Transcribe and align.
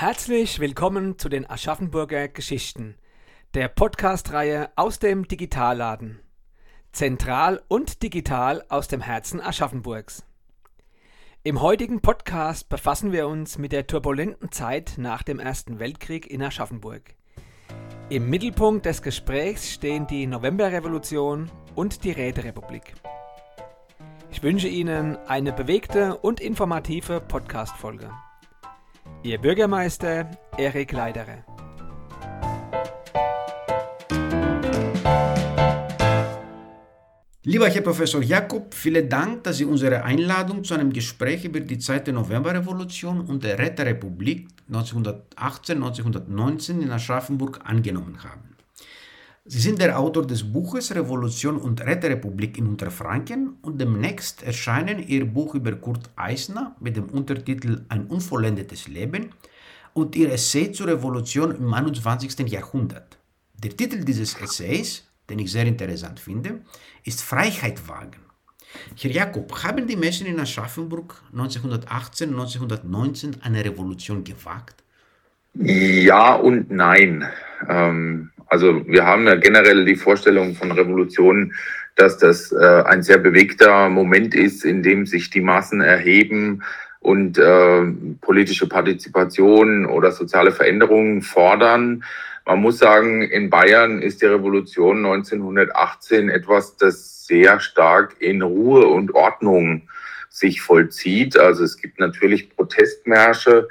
Herzlich 0.00 0.60
willkommen 0.60 1.18
zu 1.18 1.28
den 1.28 1.50
Aschaffenburger 1.50 2.28
Geschichten, 2.28 2.94
der 3.54 3.66
Podcast-Reihe 3.66 4.70
aus 4.76 5.00
dem 5.00 5.26
Digitalladen. 5.26 6.20
Zentral 6.92 7.60
und 7.66 8.00
digital 8.04 8.64
aus 8.68 8.86
dem 8.86 9.00
Herzen 9.00 9.40
Aschaffenburgs. 9.40 10.24
Im 11.42 11.60
heutigen 11.60 12.00
Podcast 12.00 12.68
befassen 12.68 13.10
wir 13.10 13.26
uns 13.26 13.58
mit 13.58 13.72
der 13.72 13.88
turbulenten 13.88 14.52
Zeit 14.52 14.92
nach 14.98 15.24
dem 15.24 15.40
Ersten 15.40 15.80
Weltkrieg 15.80 16.30
in 16.30 16.44
Aschaffenburg. 16.44 17.16
Im 18.08 18.30
Mittelpunkt 18.30 18.86
des 18.86 19.02
Gesprächs 19.02 19.68
stehen 19.68 20.06
die 20.06 20.28
Novemberrevolution 20.28 21.50
und 21.74 22.04
die 22.04 22.12
Räterepublik. 22.12 22.94
Ich 24.30 24.44
wünsche 24.44 24.68
Ihnen 24.68 25.16
eine 25.26 25.52
bewegte 25.52 26.18
und 26.18 26.38
informative 26.38 27.20
Podcast-Folge. 27.20 28.12
Ihr 29.24 29.38
Bürgermeister 29.38 30.30
Erik 30.56 30.92
Leidere. 30.92 31.44
Lieber 37.42 37.68
Herr 37.68 37.82
Professor 37.82 38.22
Jakob, 38.22 38.72
vielen 38.74 39.08
Dank, 39.08 39.42
dass 39.42 39.56
Sie 39.56 39.64
unsere 39.64 40.04
Einladung 40.04 40.62
zu 40.62 40.74
einem 40.74 40.92
Gespräch 40.92 41.44
über 41.44 41.58
die 41.58 41.78
Zeit 41.78 42.06
der 42.06 42.14
Novemberrevolution 42.14 43.22
und 43.22 43.42
der 43.42 43.58
Räterepublik 43.58 44.46
1918-1919 44.70 46.82
in 46.82 46.92
Aschaffenburg 46.92 47.58
angenommen 47.64 48.22
haben. 48.22 48.57
Sie 49.50 49.60
sind 49.60 49.80
der 49.80 49.98
Autor 49.98 50.26
des 50.26 50.44
Buches 50.52 50.94
Revolution 50.94 51.56
und 51.56 51.80
Räterepublik 51.80 52.58
in 52.58 52.66
Unterfranken 52.66 53.56
und 53.62 53.80
demnächst 53.80 54.42
erscheinen 54.42 54.98
Ihr 54.98 55.24
Buch 55.24 55.54
über 55.54 55.72
Kurt 55.72 56.10
Eisner 56.16 56.76
mit 56.80 56.98
dem 56.98 57.06
Untertitel 57.06 57.86
Ein 57.88 58.08
unvollendetes 58.08 58.88
Leben 58.88 59.30
und 59.94 60.14
Ihr 60.16 60.30
Essay 60.30 60.70
zur 60.70 60.88
Revolution 60.88 61.56
im 61.56 61.72
21. 61.72 62.40
Jahrhundert. 62.50 63.16
Der 63.54 63.74
Titel 63.74 64.04
dieses 64.04 64.34
Essays, 64.38 65.04
den 65.30 65.38
ich 65.38 65.50
sehr 65.50 65.64
interessant 65.64 66.20
finde, 66.20 66.60
ist 67.04 67.22
Freiheit 67.22 67.88
wagen. 67.88 68.20
Herr 68.96 69.10
Jakob, 69.10 69.62
haben 69.62 69.86
die 69.86 69.96
Menschen 69.96 70.26
in 70.26 70.38
Aschaffenburg 70.38 71.22
1918, 71.32 72.28
1919 72.28 73.40
eine 73.40 73.64
Revolution 73.64 74.24
gewagt? 74.24 74.84
Ja 75.60 76.34
und 76.34 76.70
nein. 76.70 77.26
Ähm, 77.68 78.30
also 78.46 78.86
wir 78.86 79.04
haben 79.04 79.26
ja 79.26 79.34
generell 79.34 79.84
die 79.84 79.96
Vorstellung 79.96 80.54
von 80.54 80.70
Revolution, 80.70 81.52
dass 81.96 82.16
das 82.16 82.52
äh, 82.52 82.82
ein 82.86 83.02
sehr 83.02 83.18
bewegter 83.18 83.88
Moment 83.88 84.34
ist, 84.36 84.64
in 84.64 84.82
dem 84.84 85.04
sich 85.04 85.30
die 85.30 85.40
Massen 85.40 85.80
erheben 85.80 86.62
und 87.00 87.38
äh, 87.38 87.82
politische 88.20 88.68
Partizipation 88.68 89.84
oder 89.84 90.12
soziale 90.12 90.52
Veränderungen 90.52 91.22
fordern. 91.22 92.04
Man 92.46 92.60
muss 92.60 92.78
sagen, 92.78 93.22
in 93.22 93.50
Bayern 93.50 94.00
ist 94.00 94.22
die 94.22 94.26
Revolution 94.26 95.04
1918 95.04 96.28
etwas, 96.28 96.76
das 96.76 97.26
sehr 97.26 97.58
stark 97.58 98.16
in 98.20 98.42
Ruhe 98.42 98.86
und 98.86 99.12
Ordnung 99.14 99.88
sich 100.30 100.62
vollzieht. 100.62 101.36
Also 101.36 101.64
es 101.64 101.76
gibt 101.76 101.98
natürlich 101.98 102.48
Protestmärsche, 102.54 103.68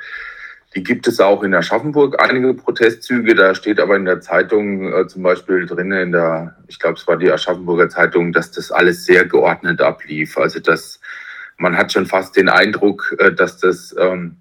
die 0.77 0.83
gibt 0.83 1.07
es 1.07 1.19
auch 1.19 1.41
in 1.41 1.55
Aschaffenburg, 1.55 2.21
einige 2.21 2.53
Protestzüge. 2.53 3.33
Da 3.33 3.55
steht 3.55 3.79
aber 3.79 3.95
in 3.95 4.05
der 4.05 4.21
Zeitung 4.21 4.93
äh, 4.93 5.07
zum 5.07 5.23
Beispiel 5.23 5.65
drin, 5.65 5.91
in 5.91 6.11
der, 6.11 6.55
ich 6.67 6.77
glaube, 6.77 6.99
es 6.99 7.07
war 7.07 7.17
die 7.17 7.31
Aschaffenburger 7.31 7.89
Zeitung, 7.89 8.31
dass 8.31 8.51
das 8.51 8.71
alles 8.71 9.03
sehr 9.03 9.25
geordnet 9.25 9.81
ablief. 9.81 10.37
Also 10.37 10.59
dass 10.59 10.99
man 11.57 11.75
hat 11.75 11.91
schon 11.91 12.05
fast 12.05 12.35
den 12.35 12.47
Eindruck, 12.47 13.15
äh, 13.17 13.33
dass 13.33 13.57
das 13.57 13.95
ähm, 13.97 14.37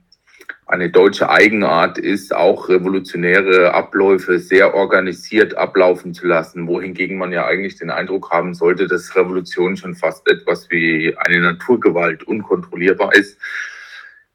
eine 0.66 0.90
deutsche 0.90 1.30
Eigenart 1.30 1.96
ist, 1.96 2.34
auch 2.34 2.68
revolutionäre 2.68 3.72
Abläufe 3.72 4.38
sehr 4.38 4.74
organisiert 4.74 5.56
ablaufen 5.56 6.12
zu 6.12 6.26
lassen, 6.26 6.66
wohingegen 6.66 7.16
man 7.16 7.32
ja 7.32 7.46
eigentlich 7.46 7.78
den 7.78 7.88
Eindruck 7.88 8.30
haben 8.30 8.52
sollte, 8.52 8.88
dass 8.88 9.16
Revolution 9.16 9.78
schon 9.78 9.94
fast 9.94 10.28
etwas 10.28 10.68
wie 10.68 11.16
eine 11.16 11.40
Naturgewalt 11.40 12.24
unkontrollierbar 12.24 13.14
ist. 13.14 13.38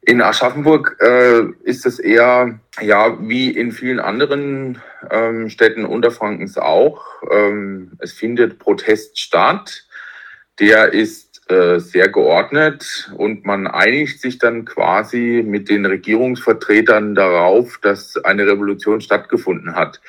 In 0.04 0.20
Aschaffenburg 0.20 0.96
äh, 1.00 1.42
ist 1.62 1.86
es 1.86 2.00
eher, 2.00 2.58
ja, 2.80 3.16
wie 3.20 3.50
in 3.50 3.70
vielen 3.70 4.00
anderen 4.00 4.82
ähm, 5.10 5.48
Städten 5.48 5.84
Unterfrankens 5.84 6.58
auch. 6.58 7.04
Ähm, 7.30 7.92
es 7.98 8.12
findet 8.12 8.58
Protest 8.58 9.20
statt. 9.20 9.84
Der 10.58 10.92
ist 10.92 11.32
äh, 11.50 11.78
sehr 11.78 12.08
geordnet 12.08 13.12
und 13.16 13.44
man 13.44 13.68
einigt 13.68 14.20
sich 14.20 14.38
dann 14.38 14.64
quasi 14.64 15.44
mit 15.46 15.68
den 15.68 15.86
Regierungsvertretern 15.86 17.14
darauf, 17.14 17.78
dass 17.78 18.16
eine 18.24 18.46
Revolution 18.46 19.00
stattgefunden 19.00 19.76
hat. 19.76 20.00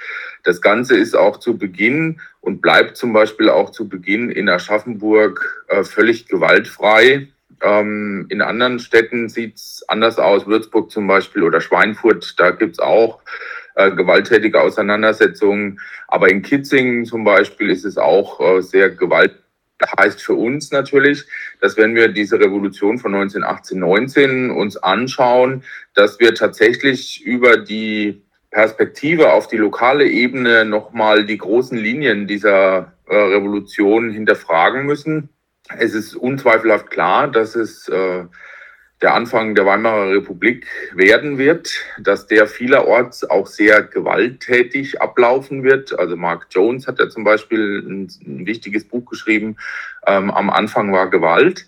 Das 0.43 0.61
Ganze 0.61 0.95
ist 0.95 1.15
auch 1.15 1.37
zu 1.37 1.57
Beginn 1.57 2.19
und 2.41 2.61
bleibt 2.61 2.97
zum 2.97 3.13
Beispiel 3.13 3.49
auch 3.49 3.69
zu 3.69 3.89
Beginn 3.89 4.31
in 4.31 4.49
Aschaffenburg 4.49 5.65
äh, 5.67 5.83
völlig 5.83 6.27
gewaltfrei. 6.27 7.27
Ähm, 7.61 8.25
in 8.29 8.41
anderen 8.41 8.79
Städten 8.79 9.29
sieht 9.29 9.55
es 9.55 9.83
anders 9.87 10.17
aus, 10.17 10.47
Würzburg 10.47 10.91
zum 10.91 11.07
Beispiel 11.07 11.43
oder 11.43 11.61
Schweinfurt, 11.61 12.39
da 12.39 12.51
gibt 12.51 12.73
es 12.73 12.79
auch 12.79 13.21
äh, 13.75 13.91
gewalttätige 13.91 14.61
Auseinandersetzungen. 14.61 15.79
Aber 16.07 16.29
in 16.29 16.41
Kitzingen 16.41 17.05
zum 17.05 17.23
Beispiel 17.23 17.69
ist 17.69 17.85
es 17.85 17.97
auch 17.97 18.39
äh, 18.39 18.61
sehr 18.61 18.89
gewalttätig. 18.89 19.43
Das 19.79 19.91
heißt 19.99 20.21
für 20.21 20.35
uns 20.35 20.71
natürlich, 20.71 21.25
dass 21.59 21.75
wenn 21.75 21.95
wir 21.95 22.07
diese 22.07 22.39
Revolution 22.39 22.99
von 22.99 23.13
1918, 23.15 23.79
19 23.79 24.51
uns 24.51 24.77
anschauen, 24.77 25.63
dass 25.93 26.19
wir 26.19 26.33
tatsächlich 26.35 27.21
über 27.25 27.57
die 27.57 28.23
Perspektive 28.51 29.33
auf 29.33 29.47
die 29.47 29.57
lokale 29.57 30.07
Ebene 30.07 30.63
nochmal 30.63 31.25
die 31.25 31.37
großen 31.37 31.77
Linien 31.77 32.27
dieser 32.27 32.93
äh, 33.07 33.15
Revolution 33.15 34.11
hinterfragen 34.11 34.85
müssen 34.85 35.29
es 35.69 35.93
ist 35.93 36.15
unzweifelhaft 36.15 36.89
klar, 36.89 37.27
dass 37.29 37.55
es 37.55 37.87
äh, 37.87 38.25
der 39.01 39.13
Anfang 39.15 39.53
der 39.53 39.65
Weimarer 39.65 40.11
Republik 40.11 40.65
werden 40.93 41.37
wird, 41.37 41.69
dass 41.99 42.25
der 42.25 42.47
vielerorts 42.47 43.29
auch 43.29 43.47
sehr 43.47 43.83
gewalttätig 43.83 45.01
ablaufen 45.01 45.63
wird. 45.63 45.97
Also 45.99 46.15
Mark 46.15 46.47
Jones 46.49 46.87
hat 46.87 46.99
ja 46.99 47.09
zum 47.09 47.25
Beispiel 47.25 47.83
ein, 47.85 48.07
wichtiges 48.45 48.85
Buch 48.87 49.05
geschrieben, 49.05 49.57
ähm, 50.07 50.31
Am 50.31 50.49
Anfang 50.49 50.93
war 50.93 51.09
Gewalt, 51.09 51.67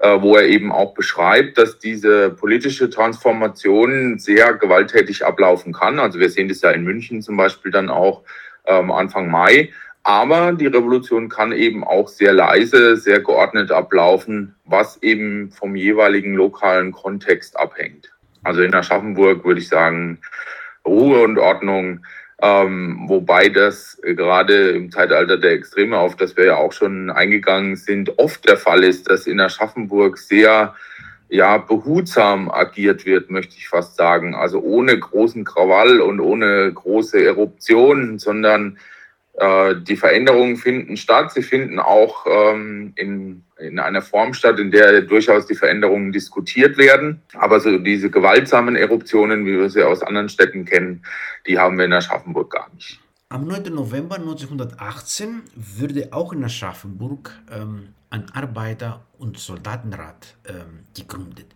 äh, 0.00 0.20
wo 0.20 0.36
er 0.36 0.48
eben 0.48 0.72
auch 0.72 0.94
beschreibt, 0.94 1.56
dass 1.56 1.78
diese 1.78 2.30
politische 2.30 2.90
Transformation 2.90 4.18
sehr 4.18 4.54
gewalttätig 4.54 5.24
ablaufen 5.24 5.72
kann. 5.72 6.00
Also 6.00 6.18
wir 6.18 6.30
sehen 6.30 6.48
das 6.48 6.62
ja 6.62 6.72
in 6.72 6.82
München 6.82 7.22
zum 7.22 7.36
Beispiel 7.36 7.70
dann 7.70 7.90
auch 7.90 8.22
ähm, 8.66 8.90
Anfang 8.90 9.30
Mai. 9.30 9.70
Aber 10.04 10.52
die 10.52 10.66
Revolution 10.66 11.28
kann 11.28 11.52
eben 11.52 11.84
auch 11.84 12.08
sehr 12.08 12.32
leise, 12.32 12.96
sehr 12.96 13.20
geordnet 13.20 13.70
ablaufen, 13.70 14.54
was 14.64 15.00
eben 15.02 15.52
vom 15.52 15.76
jeweiligen 15.76 16.34
lokalen 16.34 16.90
Kontext 16.90 17.58
abhängt. 17.58 18.12
Also 18.42 18.62
in 18.62 18.74
Aschaffenburg 18.74 19.44
würde 19.44 19.60
ich 19.60 19.68
sagen, 19.68 20.18
Ruhe 20.84 21.22
und 21.22 21.38
Ordnung, 21.38 22.04
ähm, 22.40 23.04
wobei 23.06 23.48
das 23.48 24.00
gerade 24.02 24.70
im 24.70 24.90
Zeitalter 24.90 25.38
der 25.38 25.52
Extreme, 25.52 25.96
auf 25.96 26.16
das 26.16 26.36
wir 26.36 26.46
ja 26.46 26.56
auch 26.56 26.72
schon 26.72 27.08
eingegangen 27.10 27.76
sind, 27.76 28.18
oft 28.18 28.48
der 28.48 28.56
Fall 28.56 28.82
ist, 28.82 29.08
dass 29.08 29.28
in 29.28 29.38
Aschaffenburg 29.38 30.18
sehr 30.18 30.74
ja, 31.28 31.56
behutsam 31.58 32.50
agiert 32.50 33.06
wird, 33.06 33.30
möchte 33.30 33.56
ich 33.56 33.68
fast 33.68 33.96
sagen. 33.96 34.34
Also 34.34 34.60
ohne 34.60 34.98
großen 34.98 35.44
Krawall 35.44 36.00
und 36.00 36.18
ohne 36.18 36.72
große 36.72 37.24
Eruptionen, 37.24 38.18
sondern 38.18 38.76
die 39.34 39.96
Veränderungen 39.96 40.58
finden 40.58 40.98
statt. 40.98 41.32
Sie 41.32 41.42
finden 41.42 41.78
auch 41.78 42.26
ähm, 42.28 42.92
in, 42.96 43.42
in 43.58 43.78
einer 43.78 44.02
Form 44.02 44.34
statt, 44.34 44.58
in 44.58 44.70
der 44.70 45.00
durchaus 45.00 45.46
die 45.46 45.54
Veränderungen 45.54 46.12
diskutiert 46.12 46.76
werden. 46.76 47.22
Aber 47.34 47.58
so 47.58 47.78
diese 47.78 48.10
gewaltsamen 48.10 48.76
Eruptionen, 48.76 49.46
wie 49.46 49.58
wir 49.58 49.70
sie 49.70 49.82
aus 49.82 50.02
anderen 50.02 50.28
Städten 50.28 50.66
kennen, 50.66 51.02
die 51.46 51.58
haben 51.58 51.78
wir 51.78 51.86
in 51.86 51.94
Aschaffenburg 51.94 52.52
gar 52.52 52.68
nicht. 52.74 53.00
Am 53.30 53.46
9. 53.46 53.72
November 53.72 54.16
1918 54.16 55.44
wurde 55.56 56.08
auch 56.12 56.34
in 56.34 56.44
Aschaffenburg 56.44 57.32
ähm, 57.50 57.94
ein 58.10 58.30
Arbeiter- 58.34 59.06
und 59.16 59.38
Soldatenrat 59.38 60.36
ähm, 60.46 60.80
gegründet. 60.94 61.46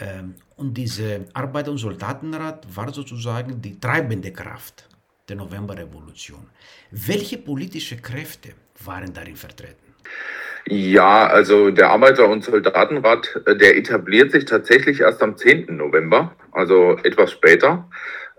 Ähm, 0.00 0.36
und 0.56 0.72
diese 0.72 1.26
Arbeiter- 1.34 1.70
und 1.70 1.76
Soldatenrat 1.76 2.66
war 2.74 2.90
sozusagen 2.94 3.60
die 3.60 3.78
treibende 3.78 4.32
Kraft 4.32 4.88
der 5.28 5.36
Novemberrevolution. 5.36 6.46
Welche 6.90 7.38
politische 7.38 7.96
Kräfte 7.96 8.50
waren 8.84 9.12
darin 9.12 9.36
vertreten? 9.36 9.94
Ja, 10.66 11.26
also 11.26 11.70
der 11.70 11.90
Arbeiter- 11.90 12.28
und 12.28 12.44
Soldatenrat, 12.44 13.40
äh, 13.46 13.56
der 13.56 13.76
etabliert 13.76 14.32
sich 14.32 14.46
tatsächlich 14.46 15.00
erst 15.00 15.22
am 15.22 15.36
10. 15.36 15.76
November, 15.76 16.34
also 16.52 16.98
etwas 17.02 17.32
später. 17.32 17.88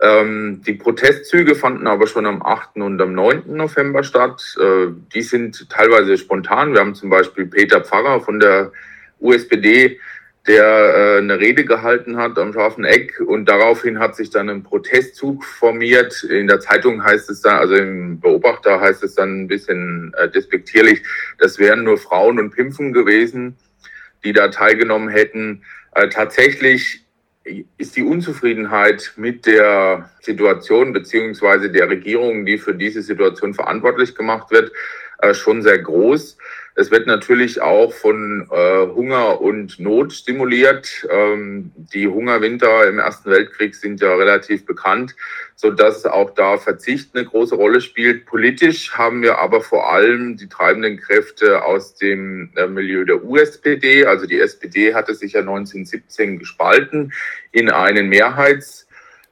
Ähm, 0.01 0.61
die 0.65 0.73
Protestzüge 0.73 1.55
fanden 1.55 1.87
aber 1.87 2.07
schon 2.07 2.25
am 2.25 2.41
8. 2.41 2.81
und 2.81 3.01
am 3.01 3.13
9. 3.13 3.55
November 3.55 4.03
statt. 4.03 4.41
Äh, 4.59 4.87
die 5.13 5.21
sind 5.21 5.69
teilweise 5.69 6.17
spontan. 6.17 6.73
Wir 6.73 6.81
haben 6.81 6.95
zum 6.95 7.09
Beispiel 7.09 7.45
Peter 7.45 7.81
Pfarrer 7.81 8.19
von 8.19 8.39
der 8.39 8.71
USPD 9.19 9.99
der 10.47 10.63
äh, 10.63 11.17
eine 11.17 11.39
Rede 11.39 11.65
gehalten 11.65 12.17
hat 12.17 12.37
am 12.37 12.53
scharfen 12.53 12.83
Eck 12.83 13.19
und 13.19 13.49
daraufhin 13.49 13.99
hat 13.99 14.15
sich 14.15 14.29
dann 14.29 14.49
ein 14.49 14.63
Protestzug 14.63 15.43
formiert. 15.43 16.23
In 16.23 16.47
der 16.47 16.59
Zeitung 16.59 17.03
heißt 17.03 17.29
es 17.29 17.41
dann, 17.41 17.57
also 17.57 17.75
im 17.75 18.19
Beobachter 18.19 18.79
heißt 18.79 19.03
es 19.03 19.15
dann 19.15 19.41
ein 19.41 19.47
bisschen 19.47 20.13
äh, 20.17 20.29
despektierlich, 20.29 21.01
das 21.39 21.57
wären 21.57 21.83
nur 21.83 21.97
Frauen 21.97 22.39
und 22.39 22.51
Pimpfen 22.51 22.93
gewesen, 22.93 23.57
die 24.23 24.33
da 24.33 24.49
teilgenommen 24.49 25.09
hätten. 25.09 25.63
Äh, 25.95 26.09
tatsächlich 26.09 27.05
ist 27.77 27.95
die 27.95 28.03
Unzufriedenheit 28.03 29.13
mit 29.17 29.45
der 29.45 30.09
Situation 30.21 30.93
beziehungsweise 30.93 31.69
der 31.69 31.89
Regierung, 31.89 32.45
die 32.45 32.57
für 32.57 32.73
diese 32.73 33.01
Situation 33.01 33.53
verantwortlich 33.53 34.15
gemacht 34.15 34.51
wird, 34.51 34.71
äh, 35.19 35.33
schon 35.33 35.61
sehr 35.61 35.79
groß. 35.79 36.37
Es 36.77 36.91
wird 36.91 37.07
natürlich 37.07 37.61
auch 37.61 37.93
von 37.93 38.49
äh, 38.51 38.87
Hunger 38.87 39.39
und 39.39 39.79
Not 39.79 40.11
stimuliert. 40.11 41.07
Ähm, 41.09 41.71
die 41.75 42.05
Hungerwinter 42.05 42.85
im 42.89 42.99
Ersten 42.99 43.31
Weltkrieg 43.31 43.75
sind 43.75 44.01
ja 44.01 44.13
relativ 44.13 44.65
bekannt, 44.65 45.15
so 45.55 45.71
dass 45.71 46.05
auch 46.05 46.31
da 46.31 46.57
Verzicht 46.57 47.15
eine 47.15 47.25
große 47.25 47.55
Rolle 47.55 47.79
spielt. 47.79 48.25
Politisch 48.25 48.91
haben 48.91 49.21
wir 49.21 49.39
aber 49.39 49.61
vor 49.61 49.89
allem 49.93 50.35
die 50.35 50.49
treibenden 50.49 50.97
Kräfte 50.97 51.63
aus 51.63 51.95
dem 51.95 52.51
äh, 52.57 52.67
Milieu 52.67 53.05
der 53.05 53.23
USPD. 53.23 54.05
Also 54.05 54.25
die 54.25 54.41
SPD 54.41 54.93
hatte 54.93 55.15
sich 55.15 55.31
ja 55.31 55.39
1917 55.39 56.39
gespalten 56.39 57.13
in 57.53 57.69
einen 57.69 58.09
Mehrheits 58.09 58.84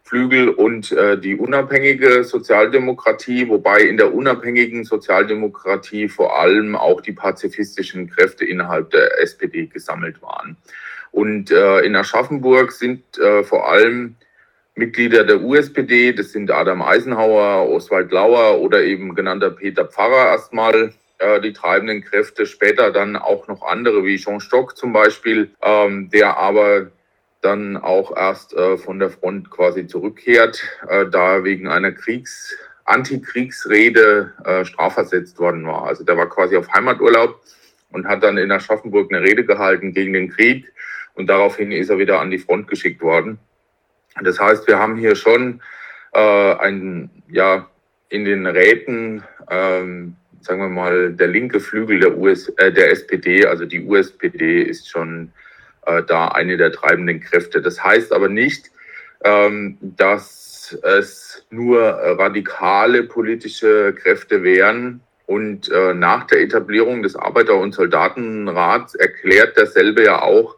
Flügel 0.04 0.50
und 0.50 0.92
äh, 0.92 1.18
die 1.18 1.36
unabhängige 1.36 2.26
Sozialdemokratie, 2.26 3.48
wobei 3.48 3.82
in 3.82 3.96
der 3.96 4.14
unabhängigen 4.14 4.84
Sozialdemokratie 4.84 6.10
vor 6.10 6.38
allem 6.40 6.76
auch 6.76 7.00
die 7.00 7.14
pazifistischen 7.14 8.10
Kräfte 8.10 8.46
innerhalb 8.46 8.92
der 8.92 9.22
SPD 9.22 9.68
gesammelt 9.68 10.22
waren. 10.22 10.58
Und 11.12 11.52
äh, 11.52 11.80
in 11.82 11.96
Aschaffenburg 11.96 12.74
sind 12.74 13.18
äh, 13.18 13.44
vor 13.44 13.72
allem 13.72 14.16
Mitglieder 14.76 15.24
der 15.24 15.42
USPD, 15.42 16.14
das 16.14 16.32
sind 16.32 16.52
Adam 16.52 16.82
Eisenhower, 16.82 17.70
Oswald 17.70 18.12
Lauer 18.12 18.60
oder 18.60 18.84
eben 18.84 19.16
genannter 19.16 19.52
Peter 19.52 19.86
Pfarrer 19.86 20.32
erstmal 20.32 20.94
äh, 21.20 21.40
die 21.40 21.54
treibenden 21.54 22.04
Kräfte, 22.04 22.46
später 22.46 22.92
dann 22.92 23.16
auch 23.16 23.48
noch 23.48 23.62
andere 23.62 24.04
wie 24.04 24.18
Jean 24.18 24.42
Stock 24.42 24.76
zum 24.76 24.92
Beispiel, 24.92 25.52
ähm, 25.62 26.10
der 26.10 26.38
aber 26.38 26.88
dann 27.44 27.78
auch 27.78 28.16
erst 28.16 28.54
äh, 28.54 28.78
von 28.78 29.00
der 29.00 29.10
Front 29.10 29.50
quasi 29.50 29.88
zurückkehrt, 29.88 30.64
äh, 30.88 31.06
da 31.10 31.44
wegen 31.44 31.68
einer 31.68 31.92
Kriegs 31.92 32.58
Antikriegsrede 32.86 34.34
äh, 34.44 34.66
strafversetzt 34.66 35.40
worden 35.40 35.66
war. 35.66 35.84
Also 35.84 36.04
der 36.04 36.18
war 36.18 36.28
quasi 36.28 36.58
auf 36.58 36.68
Heimaturlaub 36.74 37.42
und 37.92 38.08
hat 38.08 38.24
dann 38.24 38.38
in 38.38 38.52
Aschaffenburg 38.52 39.14
eine 39.14 39.24
Rede 39.24 39.46
gehalten 39.46 39.94
gegen 39.94 40.14
den 40.14 40.30
Krieg 40.30 40.72
und 41.16 41.28
daraufhin 41.28 41.72
ist 41.72 41.90
er 41.90 41.98
wieder 41.98 42.20
an 42.20 42.32
die 42.32 42.40
Front 42.40 42.68
geschickt 42.68 43.02
worden. 43.02 43.40
Das 44.22 44.40
heißt, 44.40 44.68
wir 44.68 44.80
haben 44.80 44.98
hier 44.98 45.16
schon 45.16 45.62
äh, 46.14 46.54
ein, 46.56 47.10
ja, 47.30 47.70
in 48.10 48.26
den 48.26 48.46
Räten, 48.46 49.24
ähm, 49.50 50.16
sagen 50.42 50.62
wir 50.62 50.70
mal, 50.70 51.14
der 51.14 51.28
linke 51.28 51.60
Flügel 51.60 52.00
der, 52.00 52.18
US, 52.18 52.50
äh, 52.58 52.72
der 52.72 52.92
SPD, 52.92 53.46
also 53.46 53.66
die 53.66 53.84
USPD 53.84 54.62
ist 54.62 54.90
schon 54.90 55.32
äh, 55.86 56.04
da 56.04 56.30
eine 56.30 56.58
der 56.58 56.72
treibenden 56.72 57.20
Kräfte. 57.20 57.62
Das 57.62 57.84
heißt 57.84 58.14
aber 58.14 58.30
nicht, 58.30 58.72
ähm, 59.24 59.78
dass 59.82 60.78
es 60.84 61.46
nur 61.50 61.82
radikale 61.82 63.04
politische 63.04 63.94
Kräfte 63.94 64.44
wären. 64.44 65.02
Und 65.26 65.72
äh, 65.72 65.94
nach 65.94 66.26
der 66.26 66.42
Etablierung 66.42 67.02
des 67.04 67.16
Arbeiter- 67.16 67.58
und 67.58 67.74
Soldatenrats 67.74 68.96
erklärt 68.96 69.58
derselbe 69.58 70.04
ja 70.04 70.22
auch, 70.22 70.58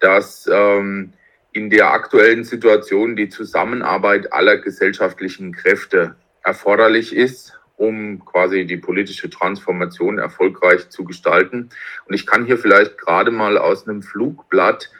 dass 0.00 0.48
ähm, 0.52 1.12
in 1.52 1.70
der 1.70 1.92
aktuellen 1.92 2.44
Situation 2.44 3.16
die 3.16 3.28
Zusammenarbeit 3.28 4.32
aller 4.32 4.58
gesellschaftlichen 4.58 5.52
Kräfte 5.52 6.14
erforderlich 6.42 7.14
ist 7.14 7.57
um 7.78 8.24
quasi 8.24 8.66
die 8.66 8.76
politische 8.76 9.30
Transformation 9.30 10.18
erfolgreich 10.18 10.90
zu 10.90 11.04
gestalten. 11.04 11.70
Und 12.06 12.14
ich 12.14 12.26
kann 12.26 12.44
hier 12.44 12.58
vielleicht 12.58 12.98
gerade 12.98 13.30
mal 13.30 13.56
aus 13.56 13.88
einem 13.88 14.02
Flugblatt 14.02 14.90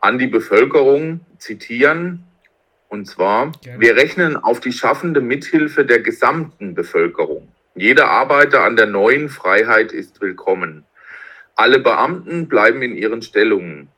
an 0.00 0.18
die 0.18 0.28
Bevölkerung 0.28 1.20
zitieren. 1.38 2.24
Und 2.88 3.06
zwar, 3.06 3.52
Gerne. 3.62 3.80
wir 3.80 3.96
rechnen 3.96 4.36
auf 4.36 4.60
die 4.60 4.72
schaffende 4.72 5.20
Mithilfe 5.20 5.84
der 5.84 6.00
gesamten 6.00 6.74
Bevölkerung. 6.74 7.48
Jeder 7.74 8.08
Arbeiter 8.08 8.64
an 8.64 8.76
der 8.76 8.86
neuen 8.86 9.28
Freiheit 9.28 9.92
ist 9.92 10.20
willkommen. 10.20 10.84
Alle 11.56 11.80
Beamten 11.80 12.48
bleiben 12.48 12.82
in 12.82 12.96
ihren 12.96 13.20
Stellungen. 13.20 13.88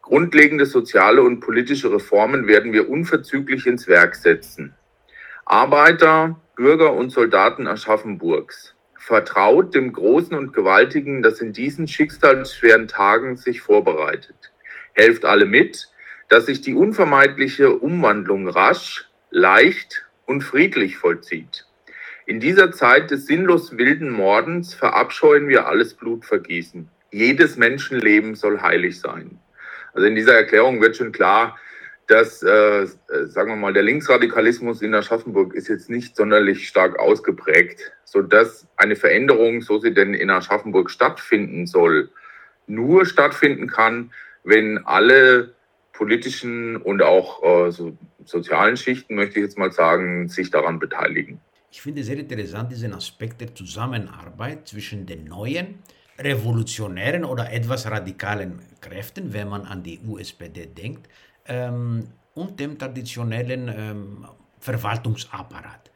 Grundlegende 0.00 0.66
soziale 0.66 1.22
und 1.22 1.40
politische 1.40 1.92
Reformen 1.92 2.46
werden 2.46 2.72
wir 2.72 2.88
unverzüglich 2.88 3.66
ins 3.66 3.86
Werk 3.86 4.16
setzen. 4.16 4.74
Arbeiter, 5.44 6.40
Bürger 6.60 6.92
und 6.92 7.08
Soldaten 7.08 7.66
Aschaffenburgs. 7.66 8.74
Vertraut 8.98 9.74
dem 9.74 9.94
Großen 9.94 10.36
und 10.36 10.52
Gewaltigen, 10.52 11.22
das 11.22 11.40
in 11.40 11.54
diesen 11.54 11.88
schicksalsschweren 11.88 12.86
Tagen 12.86 13.38
sich 13.38 13.62
vorbereitet. 13.62 14.52
Helft 14.92 15.24
alle 15.24 15.46
mit, 15.46 15.88
dass 16.28 16.44
sich 16.44 16.60
die 16.60 16.74
unvermeidliche 16.74 17.70
Umwandlung 17.70 18.46
rasch, 18.46 19.08
leicht 19.30 20.04
und 20.26 20.42
friedlich 20.42 20.98
vollzieht. 20.98 21.64
In 22.26 22.40
dieser 22.40 22.72
Zeit 22.72 23.10
des 23.10 23.24
sinnlos 23.24 23.78
wilden 23.78 24.10
Mordens 24.10 24.74
verabscheuen 24.74 25.48
wir 25.48 25.66
alles 25.66 25.94
Blutvergießen. 25.94 26.90
Jedes 27.10 27.56
Menschenleben 27.56 28.34
soll 28.34 28.60
heilig 28.60 29.00
sein. 29.00 29.38
Also 29.94 30.06
in 30.06 30.14
dieser 30.14 30.34
Erklärung 30.34 30.82
wird 30.82 30.94
schon 30.94 31.12
klar, 31.12 31.56
dass, 32.10 32.42
äh, 32.42 32.86
sagen 33.26 33.50
wir 33.50 33.56
mal, 33.56 33.72
der 33.72 33.84
Linksradikalismus 33.84 34.82
in 34.82 34.94
Aschaffenburg 34.94 35.54
ist 35.54 35.68
jetzt 35.68 35.88
nicht 35.88 36.16
sonderlich 36.16 36.66
stark 36.66 36.98
ausgeprägt, 36.98 37.92
sodass 38.04 38.66
eine 38.76 38.96
Veränderung, 38.96 39.62
so 39.62 39.78
sie 39.78 39.94
denn 39.94 40.14
in 40.14 40.28
Aschaffenburg 40.28 40.90
stattfinden 40.90 41.68
soll, 41.68 42.10
nur 42.66 43.06
stattfinden 43.06 43.68
kann, 43.68 44.12
wenn 44.42 44.78
alle 44.86 45.54
politischen 45.92 46.78
und 46.78 47.00
auch 47.00 47.42
äh, 47.44 47.70
so, 47.70 47.96
sozialen 48.24 48.76
Schichten, 48.76 49.14
möchte 49.14 49.38
ich 49.38 49.44
jetzt 49.44 49.58
mal 49.58 49.70
sagen, 49.70 50.28
sich 50.28 50.50
daran 50.50 50.80
beteiligen. 50.80 51.40
Ich 51.70 51.80
finde 51.80 52.02
sehr 52.02 52.18
interessant 52.18 52.72
diesen 52.72 52.92
Aspekt 52.92 53.40
der 53.40 53.54
Zusammenarbeit 53.54 54.66
zwischen 54.66 55.06
den 55.06 55.26
neuen, 55.26 55.78
revolutionären 56.18 57.24
oder 57.24 57.52
etwas 57.52 57.88
radikalen 57.88 58.58
Kräften, 58.80 59.32
wenn 59.32 59.48
man 59.48 59.62
an 59.62 59.82
die 59.82 60.00
USPD 60.04 60.66
denkt, 60.66 61.08
ähm, 61.46 62.08
und 62.34 62.58
dem 62.60 62.78
traditionellen 62.78 63.68
ähm, 63.68 64.26
Verwaltungsapparat. 64.58 65.90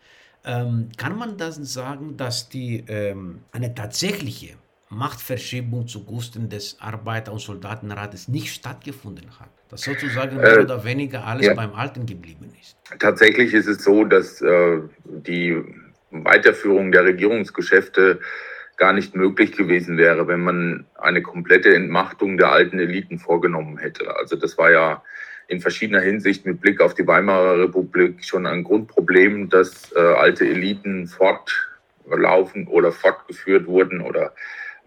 Ähm, 0.45 0.89
kann 0.97 1.17
man 1.17 1.37
das 1.39 1.57
sagen, 1.57 2.17
dass 2.17 2.49
die, 2.49 2.85
ähm, 2.89 3.41
eine 3.53 3.75
tatsächliche 3.75 4.57
Machtverschiebung 4.91 5.87
zugunsten 5.87 6.49
des 6.49 6.79
Arbeiter- 6.81 7.33
und 7.33 7.41
Soldatenrates 7.41 8.29
nicht 8.29 8.53
stattgefunden 8.53 9.29
hat? 9.41 9.49
Dass 9.71 9.83
sozusagen 9.83 10.37
mehr 10.37 10.59
äh, 10.59 10.63
oder 10.63 10.85
weniger 10.85 11.25
alles 11.25 11.47
ja. 11.47 11.55
beim 11.55 11.75
Alten 11.75 12.05
geblieben 12.05 12.53
ist? 12.61 12.77
Tatsächlich 12.99 13.55
ist 13.55 13.67
es 13.67 13.83
so, 13.83 14.05
dass 14.05 14.43
äh, 14.43 14.81
die 15.05 15.63
Weiterführung 16.11 16.93
der 16.93 17.05
Regierungsgeschäfte 17.05 18.21
gar 18.77 18.93
nicht 18.93 19.15
möglich 19.15 19.53
gewesen 19.53 19.97
wäre, 19.97 20.27
wenn 20.29 20.41
man 20.41 20.87
eine 20.97 21.23
komplette 21.23 21.75
Entmachtung 21.75 22.37
der 22.37 22.51
alten 22.51 22.79
Eliten 22.79 23.19
vorgenommen 23.19 23.79
hätte. 23.79 24.17
Also 24.17 24.37
das 24.37 24.59
war 24.59 24.71
ja 24.71 25.03
in 25.49 25.61
verschiedener 25.61 26.01
Hinsicht 26.01 26.47
mit 26.47 26.61
Blick 26.61 26.81
auf 26.81 26.95
die 26.95 27.07
Weimarer 27.07 27.59
Republik 27.59 28.25
schon 28.25 28.47
ein 28.47 28.65
Grundproblem, 28.65 29.49
dass 29.49 29.93
äh, 29.95 29.99
alte 30.01 30.47
Eliten 30.47 31.07
fortlaufen 31.07 32.67
oder 32.67 32.93
fortgeführt 32.93 33.67
wurden 33.67 34.01
oder 34.01 34.33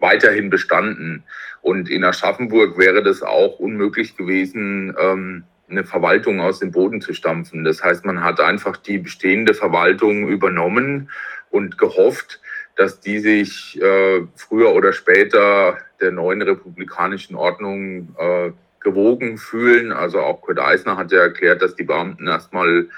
weiterhin 0.00 0.50
bestanden. 0.50 1.24
Und 1.62 1.88
in 1.88 2.04
Aschaffenburg 2.04 2.78
wäre 2.78 3.02
das 3.02 3.22
auch 3.22 3.58
unmöglich 3.58 4.16
gewesen, 4.16 4.94
ähm, 4.98 5.44
eine 5.70 5.84
Verwaltung 5.84 6.40
aus 6.40 6.60
dem 6.60 6.72
Boden 6.72 7.00
zu 7.00 7.12
stampfen. 7.12 7.64
Das 7.64 7.82
heißt, 7.82 8.04
man 8.04 8.22
hat 8.22 8.40
einfach 8.40 8.76
die 8.76 8.98
bestehende 8.98 9.54
Verwaltung 9.54 10.28
übernommen 10.28 11.10
und 11.50 11.78
gehofft, 11.78 12.40
dass 12.76 13.00
die 13.00 13.18
sich 13.18 13.80
äh, 13.82 14.22
früher 14.34 14.72
oder 14.72 14.92
später 14.92 15.78
der 16.00 16.12
neuen 16.12 16.40
republikanischen 16.42 17.34
Ordnung 17.34 18.14
äh, 18.18 18.52
gewogen 18.88 19.38
fühlen. 19.38 19.92
Also 19.92 20.20
auch 20.20 20.40
Kurt 20.40 20.58
Eisner 20.58 20.96
hat 20.96 21.12
ja 21.12 21.20
erklärt, 21.20 21.62
dass 21.62 21.74
die 21.74 21.84
Beamten 21.84 22.26
erstmal 22.26 22.88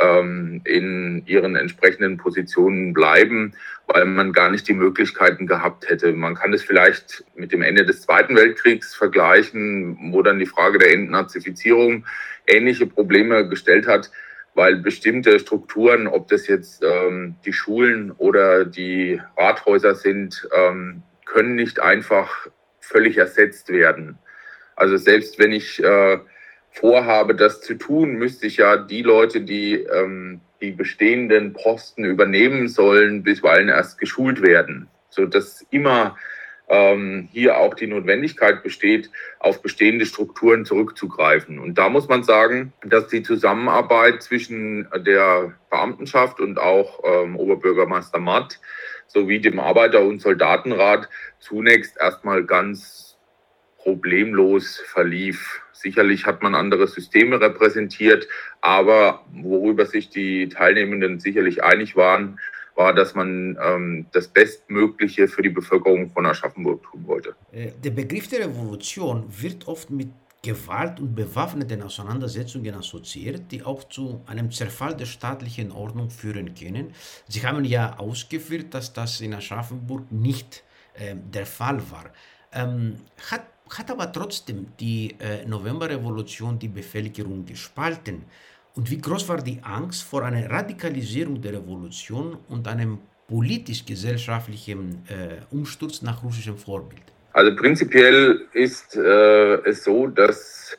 ähm, 0.00 0.60
in 0.64 1.22
ihren 1.26 1.56
entsprechenden 1.56 2.16
Positionen 2.16 2.92
bleiben, 2.92 3.54
weil 3.86 4.06
man 4.06 4.32
gar 4.32 4.50
nicht 4.50 4.66
die 4.66 4.74
Möglichkeiten 4.74 5.46
gehabt 5.46 5.88
hätte. 5.88 6.12
Man 6.12 6.34
kann 6.34 6.52
es 6.52 6.62
vielleicht 6.62 7.24
mit 7.36 7.52
dem 7.52 7.62
Ende 7.62 7.84
des 7.84 8.02
Zweiten 8.02 8.34
Weltkriegs 8.34 8.94
vergleichen, 8.94 10.12
wo 10.12 10.22
dann 10.22 10.38
die 10.38 10.46
Frage 10.46 10.78
der 10.78 10.92
Entnazifizierung 10.92 12.06
ähnliche 12.46 12.86
Probleme 12.86 13.48
gestellt 13.48 13.86
hat, 13.86 14.10
weil 14.54 14.76
bestimmte 14.76 15.38
Strukturen, 15.38 16.06
ob 16.06 16.28
das 16.28 16.46
jetzt 16.46 16.82
ähm, 16.82 17.36
die 17.44 17.52
Schulen 17.52 18.12
oder 18.12 18.64
die 18.64 19.20
Rathäuser 19.36 19.94
sind, 19.94 20.48
ähm, 20.56 21.02
können 21.26 21.54
nicht 21.54 21.80
einfach 21.80 22.48
völlig 22.80 23.18
ersetzt 23.18 23.70
werden. 23.70 24.18
Also 24.76 24.96
selbst 24.96 25.38
wenn 25.38 25.52
ich 25.52 25.82
äh, 25.82 26.18
vorhabe, 26.70 27.34
das 27.34 27.60
zu 27.60 27.74
tun, 27.74 28.14
müsste 28.14 28.46
ich 28.46 28.56
ja 28.58 28.76
die 28.76 29.02
Leute, 29.02 29.40
die 29.40 29.74
ähm, 29.74 30.40
die 30.60 30.72
bestehenden 30.72 31.52
Posten 31.52 32.04
übernehmen 32.04 32.68
sollen, 32.68 33.22
bisweilen 33.22 33.68
erst 33.68 33.98
geschult 33.98 34.42
werden, 34.42 34.88
so 35.10 35.26
dass 35.26 35.64
immer 35.70 36.16
ähm, 36.68 37.28
hier 37.30 37.58
auch 37.58 37.74
die 37.74 37.86
Notwendigkeit 37.86 38.62
besteht, 38.62 39.10
auf 39.38 39.60
bestehende 39.60 40.06
Strukturen 40.06 40.64
zurückzugreifen. 40.64 41.58
Und 41.58 41.76
da 41.76 41.88
muss 41.88 42.08
man 42.08 42.22
sagen, 42.22 42.72
dass 42.82 43.08
die 43.08 43.22
Zusammenarbeit 43.22 44.22
zwischen 44.22 44.88
der 45.06 45.52
Beamtenschaft 45.70 46.40
und 46.40 46.58
auch 46.58 47.02
ähm, 47.04 47.36
Oberbürgermeister 47.36 48.18
Matt 48.18 48.60
sowie 49.06 49.40
dem 49.40 49.60
Arbeiter- 49.60 50.02
und 50.02 50.20
Soldatenrat 50.22 51.08
zunächst 51.38 51.98
erstmal 52.00 52.44
ganz 52.44 53.13
problemlos 53.84 54.82
verlief. 54.86 55.60
Sicherlich 55.72 56.26
hat 56.26 56.42
man 56.42 56.54
andere 56.54 56.88
Systeme 56.88 57.40
repräsentiert, 57.40 58.26
aber 58.62 59.24
worüber 59.32 59.84
sich 59.84 60.08
die 60.08 60.48
Teilnehmenden 60.48 61.20
sicherlich 61.20 61.62
einig 61.62 61.94
waren, 61.94 62.38
war, 62.74 62.94
dass 62.94 63.14
man 63.14 63.56
ähm, 63.62 64.06
das 64.12 64.26
Bestmögliche 64.26 65.28
für 65.28 65.42
die 65.42 65.50
Bevölkerung 65.50 66.10
von 66.10 66.26
Aschaffenburg 66.26 66.82
tun 66.82 67.06
wollte. 67.06 67.36
Äh, 67.52 67.72
der 67.84 67.90
Begriff 67.90 68.26
der 68.28 68.40
Revolution 68.40 69.24
wird 69.28 69.68
oft 69.68 69.90
mit 69.90 70.08
Gewalt 70.42 71.00
und 71.00 71.14
bewaffneten 71.14 71.82
Auseinandersetzungen 71.82 72.74
assoziiert, 72.74 73.50
die 73.50 73.62
auch 73.62 73.84
zu 73.84 74.22
einem 74.26 74.50
Zerfall 74.50 74.94
der 74.94 75.06
staatlichen 75.06 75.72
Ordnung 75.72 76.10
führen 76.10 76.54
können. 76.54 76.92
Sie 77.28 77.46
haben 77.46 77.64
ja 77.64 77.98
ausgeführt, 77.98 78.74
dass 78.74 78.92
das 78.92 79.20
in 79.20 79.32
Aschaffenburg 79.34 80.10
nicht 80.10 80.64
äh, 80.94 81.14
der 81.16 81.46
Fall 81.46 81.80
war. 81.90 82.06
Ähm, 82.54 82.96
hat, 83.30 83.42
hat 83.70 83.90
aber 83.90 84.12
trotzdem 84.12 84.66
die 84.78 85.16
äh, 85.20 85.44
Novemberrevolution 85.46 86.58
die 86.58 86.68
Bevölkerung 86.68 87.44
gespalten? 87.44 88.22
Und 88.76 88.90
wie 88.90 88.98
groß 88.98 89.28
war 89.28 89.38
die 89.38 89.60
Angst 89.62 90.02
vor 90.02 90.24
einer 90.24 90.50
Radikalisierung 90.50 91.40
der 91.40 91.54
Revolution 91.54 92.38
und 92.48 92.66
einem 92.66 92.98
politisch-gesellschaftlichen 93.28 95.04
äh, 95.08 95.54
Umsturz 95.54 96.02
nach 96.02 96.22
russischem 96.22 96.56
Vorbild? 96.56 97.02
Also 97.32 97.54
prinzipiell 97.56 98.46
ist 98.52 98.96
äh, 98.96 99.54
es 99.68 99.82
so, 99.82 100.06
dass 100.06 100.76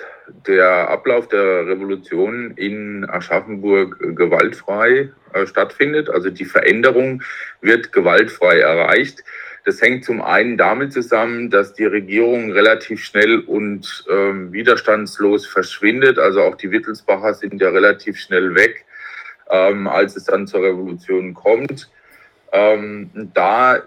der 0.48 0.90
Ablauf 0.90 1.28
der 1.28 1.68
Revolution 1.68 2.52
in 2.56 3.06
Aschaffenburg 3.10 4.00
gewaltfrei 4.16 5.10
äh, 5.34 5.46
stattfindet. 5.46 6.10
Also 6.10 6.30
die 6.30 6.46
Veränderung 6.46 7.22
wird 7.62 7.92
gewaltfrei 7.92 8.60
erreicht. 8.60 9.24
Das 9.66 9.82
hängt 9.82 10.06
zum 10.06 10.22
einen 10.22 10.58
damit 10.58 10.94
zusammen, 10.94 11.50
dass 11.50 11.74
die 11.74 11.86
Regierung 11.86 12.52
relativ 12.52 13.04
schnell 13.04 13.40
und 13.40 14.06
ähm, 14.12 14.54
widerstandslos 14.54 15.48
verschwindet. 15.48 16.20
Also 16.20 16.44
auch 16.44 16.54
die 16.54 16.70
Wittelsbacher 16.70 17.34
sind 17.34 17.60
ja 17.60 17.70
relativ 17.70 18.20
schnell 18.20 18.54
weg, 18.54 18.86
ähm, 19.50 19.88
als 19.88 20.16
es 20.16 20.26
dann 20.26 20.46
zur 20.46 20.62
Revolution 20.62 21.34
kommt. 21.34 21.90
Ähm, 22.52 23.10
da 23.34 23.82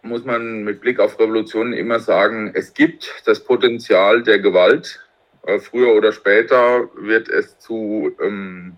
muss 0.00 0.24
man 0.24 0.64
mit 0.64 0.80
Blick 0.80 0.98
auf 0.98 1.20
Revolutionen 1.20 1.74
immer 1.74 2.00
sagen, 2.00 2.52
es 2.54 2.72
gibt 2.72 3.22
das 3.26 3.44
Potenzial 3.44 4.22
der 4.22 4.38
Gewalt. 4.38 5.06
Äh, 5.46 5.58
früher 5.58 5.94
oder 5.94 6.12
später 6.12 6.88
wird 6.96 7.28
es 7.28 7.58
zu 7.58 8.10
ähm, 8.22 8.72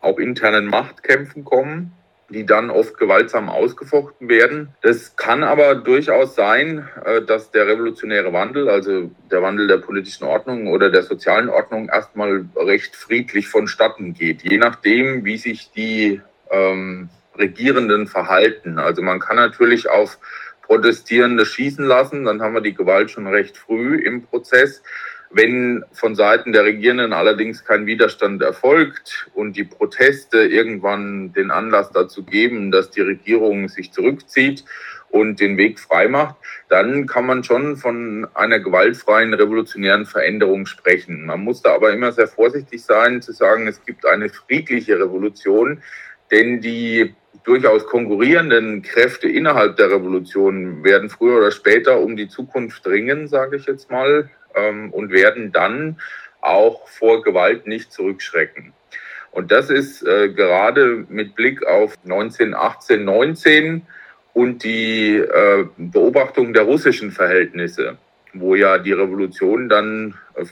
auch 0.00 0.20
internen 0.20 0.66
Machtkämpfen 0.66 1.44
kommen 1.44 1.97
die 2.30 2.44
dann 2.44 2.70
oft 2.70 2.98
gewaltsam 2.98 3.48
ausgefochten 3.48 4.28
werden. 4.28 4.74
Das 4.82 5.16
kann 5.16 5.42
aber 5.42 5.74
durchaus 5.74 6.34
sein, 6.34 6.88
äh, 7.04 7.22
dass 7.22 7.50
der 7.50 7.66
revolutionäre 7.66 8.32
Wandel, 8.32 8.68
also 8.68 9.10
der 9.30 9.42
Wandel 9.42 9.66
der 9.66 9.78
politischen 9.78 10.24
Ordnung 10.24 10.66
oder 10.66 10.90
der 10.90 11.02
sozialen 11.02 11.48
Ordnung 11.48 11.88
erstmal 11.88 12.44
recht 12.56 12.94
friedlich 12.96 13.48
vonstatten 13.48 14.12
geht, 14.12 14.42
je 14.42 14.58
nachdem, 14.58 15.24
wie 15.24 15.38
sich 15.38 15.70
die 15.72 16.20
ähm, 16.50 17.08
Regierenden 17.38 18.06
verhalten. 18.06 18.78
Also 18.78 19.00
man 19.02 19.20
kann 19.20 19.36
natürlich 19.36 19.88
auf 19.88 20.18
Protestierende 20.62 21.46
schießen 21.46 21.84
lassen, 21.84 22.24
dann 22.24 22.42
haben 22.42 22.52
wir 22.52 22.60
die 22.60 22.74
Gewalt 22.74 23.10
schon 23.10 23.26
recht 23.26 23.56
früh 23.56 23.96
im 23.96 24.22
Prozess. 24.22 24.82
Wenn 25.30 25.84
von 25.92 26.14
Seiten 26.14 26.52
der 26.52 26.64
Regierenden 26.64 27.12
allerdings 27.12 27.64
kein 27.64 27.86
Widerstand 27.86 28.40
erfolgt 28.40 29.28
und 29.34 29.56
die 29.56 29.64
Proteste 29.64 30.38
irgendwann 30.38 31.32
den 31.34 31.50
Anlass 31.50 31.92
dazu 31.92 32.22
geben, 32.22 32.70
dass 32.70 32.90
die 32.90 33.02
Regierung 33.02 33.68
sich 33.68 33.92
zurückzieht 33.92 34.64
und 35.10 35.40
den 35.40 35.56
Weg 35.56 35.80
freimacht, 35.80 36.36
dann 36.68 37.06
kann 37.06 37.26
man 37.26 37.44
schon 37.44 37.76
von 37.76 38.26
einer 38.34 38.58
gewaltfreien 38.58 39.34
revolutionären 39.34 40.06
Veränderung 40.06 40.66
sprechen. 40.66 41.26
Man 41.26 41.40
muss 41.40 41.62
da 41.62 41.74
aber 41.74 41.92
immer 41.92 42.12
sehr 42.12 42.28
vorsichtig 42.28 42.82
sein, 42.82 43.20
zu 43.20 43.32
sagen, 43.32 43.66
es 43.66 43.84
gibt 43.84 44.06
eine 44.06 44.28
friedliche 44.30 44.98
Revolution, 44.98 45.82
denn 46.30 46.60
die 46.60 47.14
durchaus 47.44 47.86
konkurrierenden 47.86 48.82
Kräfte 48.82 49.28
innerhalb 49.28 49.76
der 49.76 49.90
Revolution 49.90 50.84
werden 50.84 51.08
früher 51.08 51.38
oder 51.38 51.50
später 51.50 52.00
um 52.00 52.16
die 52.16 52.28
Zukunft 52.28 52.84
dringen, 52.84 53.28
sage 53.28 53.56
ich 53.56 53.66
jetzt 53.66 53.90
mal 53.90 54.28
ähm, 54.58 54.90
und 54.90 55.10
werden 55.10 55.52
dann 55.52 55.96
auch 56.40 56.88
vor 56.88 57.22
Gewalt 57.22 57.66
nicht 57.66 57.92
zurückschrecken. 57.92 58.72
Und 59.30 59.52
das 59.52 59.70
ist 59.70 60.02
äh, 60.02 60.30
gerade 60.30 61.04
mit 61.08 61.34
Blick 61.34 61.64
auf 61.66 61.94
1918, 62.04 63.04
19 63.04 63.82
und 64.32 64.64
die 64.64 65.16
äh, 65.16 65.66
Beobachtung 65.76 66.52
der 66.52 66.62
russischen 66.62 67.10
Verhältnisse, 67.10 67.98
wo 68.32 68.54
ja 68.54 68.78
die 68.78 68.92
Revolution 68.92 69.68
dann 69.68 70.14
äh, 70.34 70.44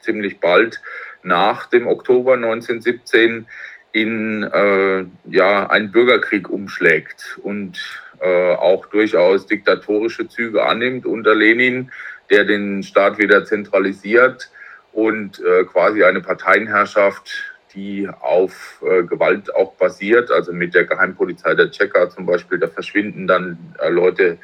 ziemlich 0.00 0.40
bald 0.40 0.80
nach 1.22 1.66
dem 1.66 1.86
Oktober 1.86 2.34
1917 2.34 3.46
in 3.92 4.42
äh, 4.42 5.04
ja, 5.30 5.70
einen 5.70 5.92
Bürgerkrieg 5.92 6.50
umschlägt 6.50 7.38
und 7.42 7.78
äh, 8.20 8.54
auch 8.54 8.86
durchaus 8.86 9.46
diktatorische 9.46 10.28
Züge 10.28 10.64
annimmt 10.64 11.06
unter 11.06 11.34
Lenin 11.34 11.92
der 12.30 12.44
den 12.44 12.82
Staat 12.82 13.18
wieder 13.18 13.44
zentralisiert 13.44 14.50
und 14.92 15.40
äh, 15.40 15.64
quasi 15.64 16.04
eine 16.04 16.20
Parteienherrschaft, 16.20 17.54
die 17.74 18.08
auf 18.20 18.82
äh, 18.86 19.02
Gewalt 19.02 19.54
auch 19.54 19.72
basiert, 19.74 20.30
also 20.30 20.52
mit 20.52 20.74
der 20.74 20.84
Geheimpolizei 20.84 21.54
der 21.54 21.70
Tschecher 21.70 22.08
zum 22.10 22.26
Beispiel, 22.26 22.58
da 22.58 22.68
verschwinden 22.68 23.26
dann 23.26 23.58
äh, 23.80 23.88
Leute, 23.88 24.38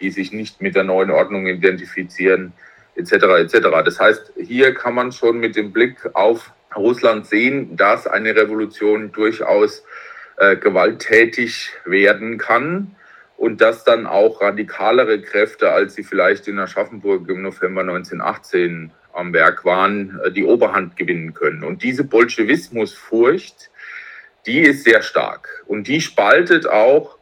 die 0.00 0.10
sich 0.10 0.32
nicht 0.32 0.60
mit 0.60 0.76
der 0.76 0.84
neuen 0.84 1.10
Ordnung 1.10 1.46
identifizieren, 1.46 2.52
etc. 2.94 3.12
etc. 3.12 3.58
Das 3.84 3.98
heißt, 3.98 4.32
hier 4.36 4.74
kann 4.74 4.94
man 4.94 5.12
schon 5.12 5.38
mit 5.38 5.56
dem 5.56 5.72
Blick 5.72 5.96
auf 6.14 6.52
Russland 6.76 7.26
sehen, 7.26 7.76
dass 7.76 8.06
eine 8.06 8.36
Revolution 8.36 9.10
durchaus 9.10 9.84
äh, 10.36 10.56
gewalttätig 10.56 11.72
werden 11.84 12.38
kann 12.38 12.96
und 13.36 13.60
dass 13.60 13.84
dann 13.84 14.06
auch 14.06 14.40
radikalere 14.40 15.20
Kräfte, 15.20 15.70
als 15.70 15.94
sie 15.94 16.02
vielleicht 16.02 16.48
in 16.48 16.58
Aschaffenburg 16.58 17.28
im 17.28 17.42
November 17.42 17.82
1918 17.82 18.92
am 19.12 19.32
Werk 19.32 19.64
waren, 19.64 20.20
äh, 20.24 20.30
die 20.30 20.44
Oberhand 20.44 20.96
gewinnen 20.96 21.34
können. 21.34 21.64
Und 21.64 21.82
diese 21.82 22.04
Bolschewismusfurcht, 22.04 23.70
die 24.46 24.60
ist 24.60 24.84
sehr 24.84 25.02
stark 25.02 25.64
und 25.66 25.88
die 25.88 26.00
spaltet 26.00 26.68
auch 26.68 27.18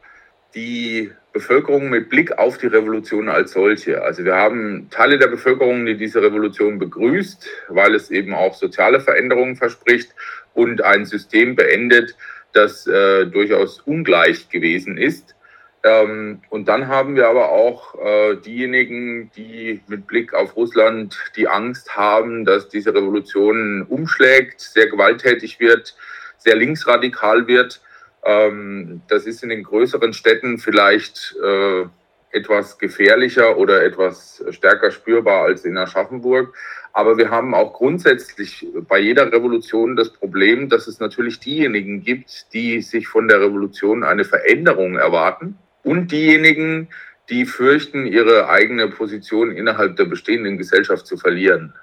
die 0.53 1.11
Bevölkerung 1.33 1.89
mit 1.89 2.09
Blick 2.09 2.37
auf 2.37 2.57
die 2.57 2.67
Revolution 2.67 3.27
als 3.27 3.51
solche. 3.51 4.01
Also 4.01 4.23
wir 4.23 4.35
haben 4.35 4.89
Teile 4.89 5.17
der 5.17 5.27
Bevölkerung, 5.27 5.85
die 5.85 5.97
diese 5.97 6.21
Revolution 6.21 6.79
begrüßt, 6.79 7.45
weil 7.67 7.93
es 7.93 8.09
eben 8.09 8.33
auch 8.33 8.53
soziale 8.53 9.01
Veränderungen 9.01 9.57
verspricht 9.57 10.15
und 10.53 10.81
ein 10.81 11.05
System 11.05 11.57
beendet, 11.57 12.15
das 12.53 12.87
äh, 12.87 13.25
durchaus 13.25 13.81
ungleich 13.81 14.47
gewesen 14.47 14.97
ist. 14.97 15.35
Ähm, 15.85 16.41
und 16.49 16.67
dann 16.67 16.87
haben 16.87 17.15
wir 17.15 17.29
aber 17.29 17.51
auch 17.51 17.93
äh, 18.03 18.37
diejenigen, 18.37 19.29
die 19.37 19.81
mit 19.87 20.07
Blick 20.07 20.33
auf 20.33 20.55
Russland 20.55 21.15
die 21.35 21.47
Angst 21.47 21.95
haben, 21.95 22.43
dass 22.43 22.69
diese 22.69 22.95
Revolution 22.95 23.83
umschlägt, 23.83 24.61
sehr 24.61 24.87
gewalttätig 24.87 25.59
wird, 25.59 25.95
sehr 26.39 26.55
linksradikal 26.55 27.47
wird. 27.47 27.81
Ähm, 28.23 29.01
das 29.09 29.27
ist 29.27 29.43
in 29.43 29.49
den 29.49 29.61
größeren 29.61 30.13
Städten 30.13 30.57
vielleicht 30.57 31.35
äh, 31.43 31.85
etwas 32.31 32.79
gefährlicher 32.79 33.55
oder 33.55 33.83
etwas 33.83 34.43
stärker 34.49 34.89
spürbar 34.89 35.43
als 35.43 35.65
in 35.65 35.77
Aschaffenburg. 35.77 36.55
Aber 36.93 37.15
wir 37.19 37.29
haben 37.29 37.53
auch 37.53 37.73
grundsätzlich 37.73 38.65
bei 38.87 38.97
jeder 38.97 39.31
Revolution 39.31 39.95
das 39.95 40.11
Problem, 40.11 40.67
dass 40.67 40.87
es 40.87 40.99
natürlich 40.99 41.39
diejenigen 41.39 42.01
gibt, 42.01 42.51
die 42.53 42.81
sich 42.81 43.07
von 43.07 43.27
der 43.27 43.39
Revolution 43.39 44.03
eine 44.03 44.25
Veränderung 44.25 44.95
erwarten 44.95 45.59
und 45.85 46.11
diejenigen, 46.11 46.89
die 47.29 47.45
fürchten, 47.45 48.05
ihre 48.05 48.49
eigene 48.49 48.89
Position 48.89 49.51
innerhalb 49.51 49.95
der 49.95 50.05
bestehenden 50.05 50.57
Gesellschaft 50.57 51.07
zu 51.07 51.15
verlieren. 51.15 51.73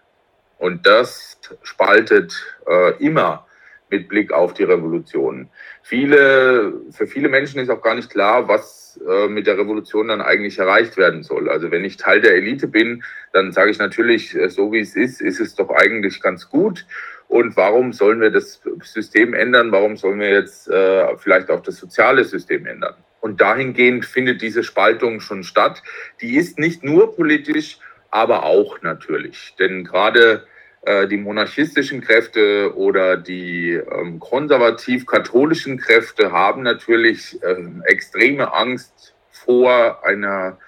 Und 0.58 0.86
das 0.86 1.38
spaltet 1.62 2.34
äh, 2.68 2.92
immer 2.98 3.46
mit 3.90 4.08
Blick 4.08 4.32
auf 4.32 4.54
die 4.54 4.64
Revolution. 4.64 5.48
Viele, 5.82 6.72
für 6.90 7.06
viele 7.06 7.28
Menschen 7.28 7.60
ist 7.60 7.70
auch 7.70 7.82
gar 7.82 7.94
nicht 7.94 8.10
klar, 8.10 8.48
was 8.48 9.00
äh, 9.08 9.28
mit 9.28 9.46
der 9.46 9.58
Revolution 9.58 10.08
dann 10.08 10.20
eigentlich 10.20 10.58
erreicht 10.58 10.96
werden 10.96 11.22
soll. 11.22 11.48
Also 11.48 11.70
wenn 11.70 11.84
ich 11.84 11.96
Teil 11.96 12.20
der 12.20 12.34
Elite 12.34 12.68
bin, 12.68 13.04
dann 13.32 13.52
sage 13.52 13.70
ich 13.70 13.78
natürlich, 13.78 14.34
äh, 14.34 14.48
so 14.48 14.72
wie 14.72 14.80
es 14.80 14.96
ist, 14.96 15.20
ist 15.20 15.40
es 15.40 15.54
doch 15.54 15.70
eigentlich 15.70 16.20
ganz 16.20 16.48
gut. 16.48 16.86
Und 17.28 17.56
warum 17.56 17.92
sollen 17.92 18.20
wir 18.20 18.30
das 18.30 18.60
System 18.82 19.34
ändern? 19.34 19.72
Warum 19.72 19.96
sollen 19.96 20.20
wir 20.20 20.30
jetzt 20.30 20.68
äh, 20.68 21.16
vielleicht 21.16 21.50
auch 21.50 21.62
das 21.62 21.76
soziale 21.76 22.24
System 22.24 22.66
ändern? 22.66 22.94
Und 23.22 23.40
dahingehend 23.40 24.04
findet 24.04 24.42
diese 24.42 24.64
Spaltung 24.64 25.20
schon 25.20 25.44
statt. 25.44 25.80
Die 26.20 26.36
ist 26.36 26.58
nicht 26.58 26.82
nur 26.82 27.14
politisch, 27.14 27.78
aber 28.10 28.42
auch 28.42 28.82
natürlich. 28.82 29.54
Denn 29.60 29.84
gerade 29.84 30.44
äh, 30.82 31.06
die 31.06 31.18
monarchistischen 31.18 32.00
Kräfte 32.00 32.76
oder 32.76 33.16
die 33.16 33.74
ähm, 33.74 34.18
konservativ-katholischen 34.18 35.78
Kräfte 35.78 36.32
haben 36.32 36.62
natürlich 36.62 37.38
ähm, 37.44 37.84
extreme 37.86 38.52
Angst 38.52 39.14
vor 39.30 40.04
einer 40.04 40.58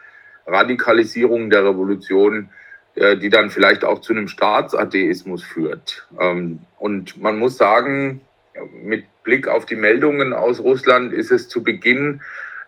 Radikalisierung 0.46 1.50
der 1.50 1.64
Revolution, 1.64 2.50
äh, 2.94 3.16
die 3.16 3.30
dann 3.30 3.50
vielleicht 3.50 3.84
auch 3.84 4.00
zu 4.00 4.12
einem 4.12 4.28
Staatsatheismus 4.28 5.42
führt. 5.42 6.06
Ähm, 6.20 6.61
und 6.78 7.20
man 7.20 7.37
muss 7.37 7.56
sagen, 7.56 8.20
mit 8.82 9.04
Blick 9.23 9.49
auf 9.49 9.66
die 9.66 9.76
Meldungen 9.76 10.32
aus 10.32 10.61
Russland 10.61 11.12
ist 11.12 11.30
es 11.30 11.49
zu 11.49 11.62
Beginn 11.62 12.20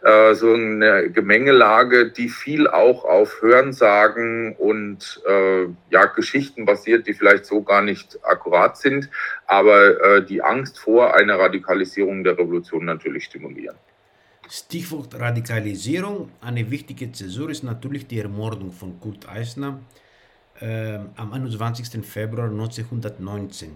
äh, 0.02 0.34
so 0.34 0.52
eine 0.52 1.10
Gemengelage, 1.10 2.10
die 2.10 2.28
viel 2.28 2.68
auch 2.68 3.04
auf 3.04 3.40
Hörensagen 3.40 4.54
und 4.56 5.22
äh, 5.26 5.66
ja, 5.90 6.04
Geschichten 6.06 6.64
basiert, 6.64 7.06
die 7.06 7.14
vielleicht 7.14 7.46
so 7.46 7.62
gar 7.62 7.82
nicht 7.82 8.18
akkurat 8.22 8.76
sind, 8.76 9.08
aber 9.46 10.00
äh, 10.00 10.24
die 10.24 10.42
Angst 10.42 10.78
vor 10.78 11.14
einer 11.14 11.38
Radikalisierung 11.38 12.24
der 12.24 12.38
Revolution 12.38 12.84
natürlich 12.84 13.24
stimulieren. 13.24 13.76
Stichwort 14.48 15.18
Radikalisierung. 15.18 16.30
Eine 16.40 16.70
wichtige 16.70 17.10
Zäsur 17.10 17.50
ist 17.50 17.64
natürlich 17.64 18.06
die 18.06 18.20
Ermordung 18.20 18.70
von 18.70 19.00
Kurt 19.00 19.28
Eisner 19.28 19.80
äh, 20.60 20.98
am 21.16 21.32
21. 21.32 22.06
Februar 22.06 22.48
1919. 22.48 23.72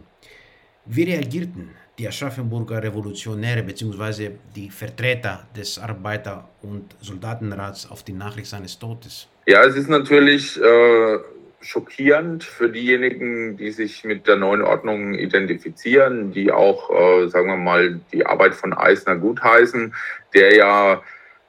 Wie 0.92 1.04
reagierten 1.04 1.70
die 1.96 2.08
Aschaffenburger 2.08 2.82
Revolutionäre 2.82 3.62
bzw. 3.62 4.30
die 4.56 4.68
Vertreter 4.70 5.46
des 5.56 5.78
Arbeiter- 5.78 6.48
und 6.62 6.96
Soldatenrats 7.00 7.88
auf 7.88 8.02
die 8.02 8.12
Nachricht 8.12 8.48
seines 8.48 8.76
Todes? 8.76 9.28
Ja, 9.46 9.62
es 9.62 9.76
ist 9.76 9.88
natürlich 9.88 10.60
äh, 10.60 11.18
schockierend 11.60 12.42
für 12.42 12.68
diejenigen, 12.68 13.56
die 13.56 13.70
sich 13.70 14.02
mit 14.02 14.26
der 14.26 14.34
neuen 14.34 14.62
Ordnung 14.62 15.14
identifizieren, 15.14 16.32
die 16.32 16.50
auch, 16.50 16.90
äh, 16.90 17.28
sagen 17.28 17.46
wir 17.46 17.56
mal, 17.56 18.00
die 18.12 18.26
Arbeit 18.26 18.56
von 18.56 18.72
Eisner 18.72 19.14
gutheißen, 19.14 19.94
der 20.34 20.56
ja 20.56 21.02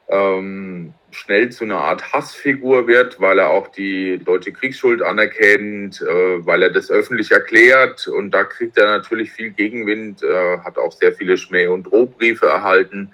ähm, 0.07 0.93
schnell 1.11 1.49
zu 1.49 1.63
einer 1.63 1.77
Art 1.77 2.13
Hassfigur 2.13 2.87
wird, 2.87 3.19
weil 3.19 3.39
er 3.39 3.49
auch 3.49 3.67
die 3.67 4.17
deutsche 4.17 4.51
Kriegsschuld 4.51 5.01
anerkennt, 5.01 6.01
äh, 6.01 6.45
weil 6.45 6.63
er 6.63 6.71
das 6.71 6.89
öffentlich 6.89 7.31
erklärt. 7.31 8.07
Und 8.07 8.31
da 8.31 8.43
kriegt 8.43 8.77
er 8.77 8.87
natürlich 8.97 9.31
viel 9.31 9.51
Gegenwind, 9.51 10.23
äh, 10.23 10.57
hat 10.59 10.77
auch 10.77 10.91
sehr 10.91 11.13
viele 11.13 11.37
Schmäh- 11.37 11.67
und 11.67 11.83
Drohbriefe 11.83 12.47
erhalten, 12.47 13.11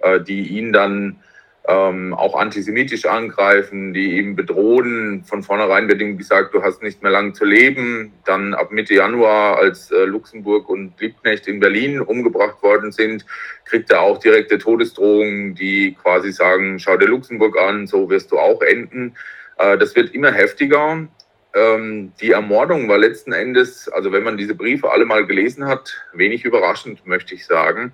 äh, 0.00 0.20
die 0.20 0.48
ihn 0.48 0.72
dann 0.72 1.20
ähm, 1.68 2.12
auch 2.12 2.34
antisemitisch 2.34 3.06
angreifen, 3.06 3.94
die 3.94 4.18
ihm 4.18 4.34
bedrohen. 4.34 5.22
Von 5.24 5.44
vornherein 5.44 5.88
wird 5.88 6.00
ihm 6.00 6.18
gesagt, 6.18 6.54
du 6.54 6.62
hast 6.62 6.82
nicht 6.82 7.02
mehr 7.02 7.12
lang 7.12 7.34
zu 7.34 7.44
leben. 7.44 8.12
Dann 8.24 8.52
ab 8.54 8.72
Mitte 8.72 8.94
Januar, 8.94 9.58
als 9.58 9.90
äh, 9.92 10.04
Luxemburg 10.04 10.68
und 10.68 11.00
Liebknecht 11.00 11.46
in 11.46 11.60
Berlin 11.60 12.00
umgebracht 12.00 12.62
worden 12.62 12.90
sind, 12.90 13.24
kriegt 13.64 13.90
er 13.90 14.00
auch 14.00 14.18
direkte 14.18 14.58
Todesdrohungen, 14.58 15.54
die 15.54 15.94
quasi 15.94 16.32
sagen, 16.32 16.80
schau 16.80 16.96
dir 16.96 17.06
Luxemburg 17.06 17.56
an, 17.56 17.86
so 17.86 18.10
wirst 18.10 18.32
du 18.32 18.38
auch 18.38 18.60
enden. 18.62 19.14
Äh, 19.58 19.78
das 19.78 19.94
wird 19.94 20.14
immer 20.14 20.32
heftiger. 20.32 21.06
Ähm, 21.54 22.12
die 22.20 22.32
Ermordung 22.32 22.88
war 22.88 22.98
letzten 22.98 23.32
Endes, 23.32 23.88
also 23.88 24.10
wenn 24.10 24.24
man 24.24 24.36
diese 24.36 24.54
Briefe 24.54 24.90
alle 24.90 25.04
mal 25.04 25.26
gelesen 25.26 25.66
hat, 25.66 25.94
wenig 26.12 26.44
überraschend, 26.44 27.06
möchte 27.06 27.34
ich 27.34 27.46
sagen. 27.46 27.92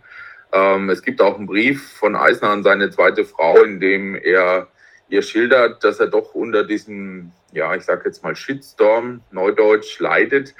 Ähm, 0.53 0.91
es 0.91 1.03
gibt 1.03 1.21
auch 1.21 1.37
einen 1.37 1.47
Brief 1.47 1.93
von 1.93 2.17
Eisner 2.17 2.51
an 2.51 2.63
seine 2.63 2.91
zweite 2.91 3.25
Frau, 3.25 3.63
in 3.63 3.81
dem 3.81 4.15
er 4.15 4.69
ihr 5.09 5.23
schildert, 5.23 5.85
dass 5.85 6.01
er 6.01 6.09
doch 6.09 6.35
unter 6.35 6.65
diesem, 6.65 7.33
ja, 7.53 7.75
ich 7.75 7.85
sage 7.85 8.03
jetzt 8.07 8.23
mal 8.23 8.37
Shitstorm, 8.37 9.23
Neudeutsch, 9.31 9.99
leidet 10.01 10.55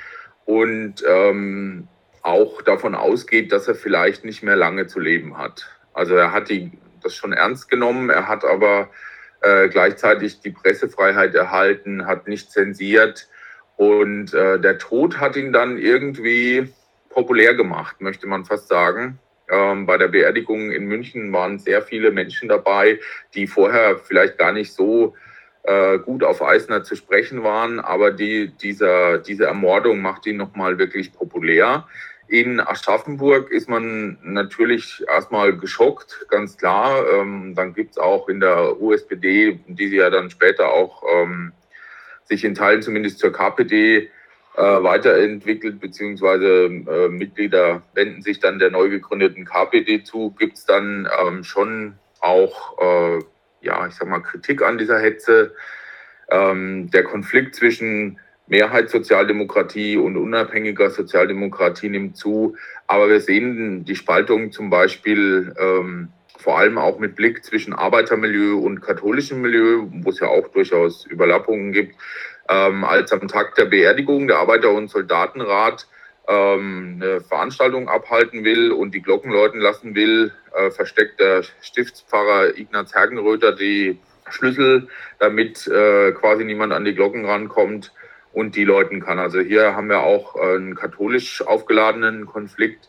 und 0.45 1.05
ähm, 1.07 1.89
auch 2.23 2.63
davon 2.63 2.95
ausgeht, 2.95 3.53
dass 3.53 3.69
er 3.69 3.75
vielleicht 3.75 4.25
nicht 4.25 4.43
mehr 4.43 4.57
lange 4.57 4.87
zu 4.87 5.01
leben 5.01 5.39
hat. 5.39 5.69
Also 5.93 6.15
er 6.15 6.33
hat 6.33 6.49
die, 6.49 6.73
das 7.03 7.15
schon 7.15 7.33
ernst 7.33 7.69
genommen, 7.69 8.11
er 8.11 8.29
hat 8.29 8.45
aber 8.45 8.91
äh, 9.41 9.69
gleichzeitig 9.69 10.41
die 10.41 10.51
Pressefreiheit 10.51 11.35
erhalten, 11.35 12.07
hat 12.07 12.29
nicht 12.29 12.51
zensiert 12.51 13.29
und 13.77 14.35
äh, 14.35 14.59
der 14.59 14.79
Tod 14.79 15.21
hat 15.21 15.37
ihn 15.37 15.53
dann 15.53 15.79
irgendwie 15.79 16.73
populär 17.11 17.55
gemacht, 17.55 18.01
möchte 18.01 18.27
man 18.27 18.45
fast 18.45 18.69
sagen. 18.69 19.19
Ähm, 19.51 19.87
bei 19.87 19.97
der 19.97 20.09
Beerdigung 20.09 20.71
in 20.71 20.87
München 20.87 21.33
waren 21.33 21.59
sehr 21.59 21.83
viele 21.83 22.11
Menschen 22.11 22.49
dabei, 22.49 23.01
die 23.35 23.47
vorher 23.47 23.99
vielleicht 23.99 24.39
gar 24.39 24.53
nicht 24.53 24.73
so 24.73 25.15
äh, 25.63 25.99
gut 25.99 26.25
auf 26.25 26.43
Eisner 26.43 26.83
zu 26.83 26.97
sprechen 26.97 27.43
waren, 27.43 27.81
aber 27.81 28.11
die, 28.11 28.49
dieser, 28.49 29.19
diese 29.19 29.47
Ermordung 29.47 30.01
macht 30.01 30.27
ihn 30.27 30.37
nochmal 30.37 30.79
wirklich 30.79 31.13
populär. 31.13 31.87
In 32.29 32.61
Aschaffenburg 32.61 33.51
ist 33.51 33.69
man 33.69 34.19
natürlich 34.23 35.03
erstmal 35.09 35.57
geschockt, 35.57 36.27
ganz 36.29 36.59
klar. 36.59 37.05
Ähm, 37.11 37.55
dann 37.55 37.73
gibt 37.73 37.93
es 37.93 37.99
auch 37.99 38.29
in 38.29 38.41
der 38.41 38.81
USPD, 38.81 39.61
die 39.67 39.89
sie 39.89 39.97
ja 39.97 40.11
dann 40.11 40.29
später 40.29 40.69
auch 40.69 41.03
ähm, 41.11 41.53
sich 42.25 42.45
in 42.45 42.55
Teilen 42.55 42.83
zumindest 42.83 43.19
zur 43.19 43.33
KPD 43.33 44.11
weiterentwickelt, 44.63 45.81
beziehungsweise 45.81 46.67
äh, 46.67 47.09
Mitglieder 47.09 47.83
wenden 47.95 48.23
sich 48.23 48.41
dann 48.41 48.59
der 48.59 48.71
neu 48.71 48.89
gegründeten 48.89 49.45
KPD 49.45 50.03
zu, 50.03 50.35
gibt 50.39 50.57
es 50.57 50.65
dann 50.65 51.09
ähm, 51.23 51.45
schon 51.45 51.95
auch, 52.21 52.79
äh, 52.81 53.19
ja, 53.61 53.87
ich 53.87 53.95
sag 53.95 54.09
mal, 54.09 54.21
Kritik 54.21 54.63
an 54.63 54.79
dieser 54.79 54.99
Hetze. 54.99 55.55
Ähm, 56.31 56.91
der 56.91 57.05
Konflikt 57.05 57.55
zwischen 57.55 58.19
Mehrheitssozialdemokratie 58.49 59.97
und 59.97 60.17
unabhängiger 60.17 60.91
Sozialdemokratie 60.91 61.89
nimmt 61.89 62.17
zu, 62.17 62.57
aber 62.87 63.09
wir 63.09 63.21
sehen 63.21 63.85
die 63.85 63.95
Spaltung 63.95 64.53
zum 64.53 64.71
Beispiel 64.71 65.55
ähm, 65.59 66.09
vor 66.37 66.59
allem 66.59 66.79
auch 66.79 66.99
mit 66.99 67.15
Blick 67.15 67.45
zwischen 67.45 67.75
Arbeitermilieu 67.75 68.57
und 68.59 68.81
katholischem 68.81 69.41
Milieu, 69.41 69.87
wo 69.91 70.11
es 70.11 70.21
ja 70.21 70.29
auch 70.29 70.49
durchaus 70.49 71.05
Überlappungen 71.07 71.73
gibt 71.73 71.95
ähm, 72.49 72.85
als 72.85 73.13
am 73.13 73.29
Tag 73.29 73.55
der 73.55 73.67
Beerdigung 73.67 74.27
der 74.27 74.39
Arbeiter- 74.39 74.73
und 74.73 74.89
Soldatenrat 74.89 75.87
ähm, 76.29 76.99
eine 77.01 77.21
Veranstaltung 77.21 77.89
abhalten 77.89 78.45
will 78.45 78.73
und 78.73 78.95
die 78.95 79.03
Glocken 79.03 79.33
läuten 79.33 79.61
lassen 79.61 79.95
will, 79.95 80.33
äh, 80.55 80.71
versteckt 80.71 81.21
der 81.21 81.43
Stiftspfarrer 81.63 82.57
Ignaz 82.57 82.95
Hergenröther 82.95 83.53
die 83.53 83.99
Schlüssel, 84.31 84.89
damit 85.19 85.67
äh, 85.67 86.13
quasi 86.13 86.45
niemand 86.45 86.73
an 86.73 86.85
die 86.85 86.95
Glocken 86.95 87.25
rankommt 87.25 87.93
und 88.33 88.57
die 88.57 88.65
läuten 88.65 89.01
kann. 89.01 89.19
Also 89.19 89.41
hier 89.41 89.75
haben 89.75 89.89
wir 89.89 90.01
auch 90.01 90.37
einen 90.37 90.75
katholisch 90.75 91.41
aufgeladenen 91.41 92.27
Konflikt 92.27 92.89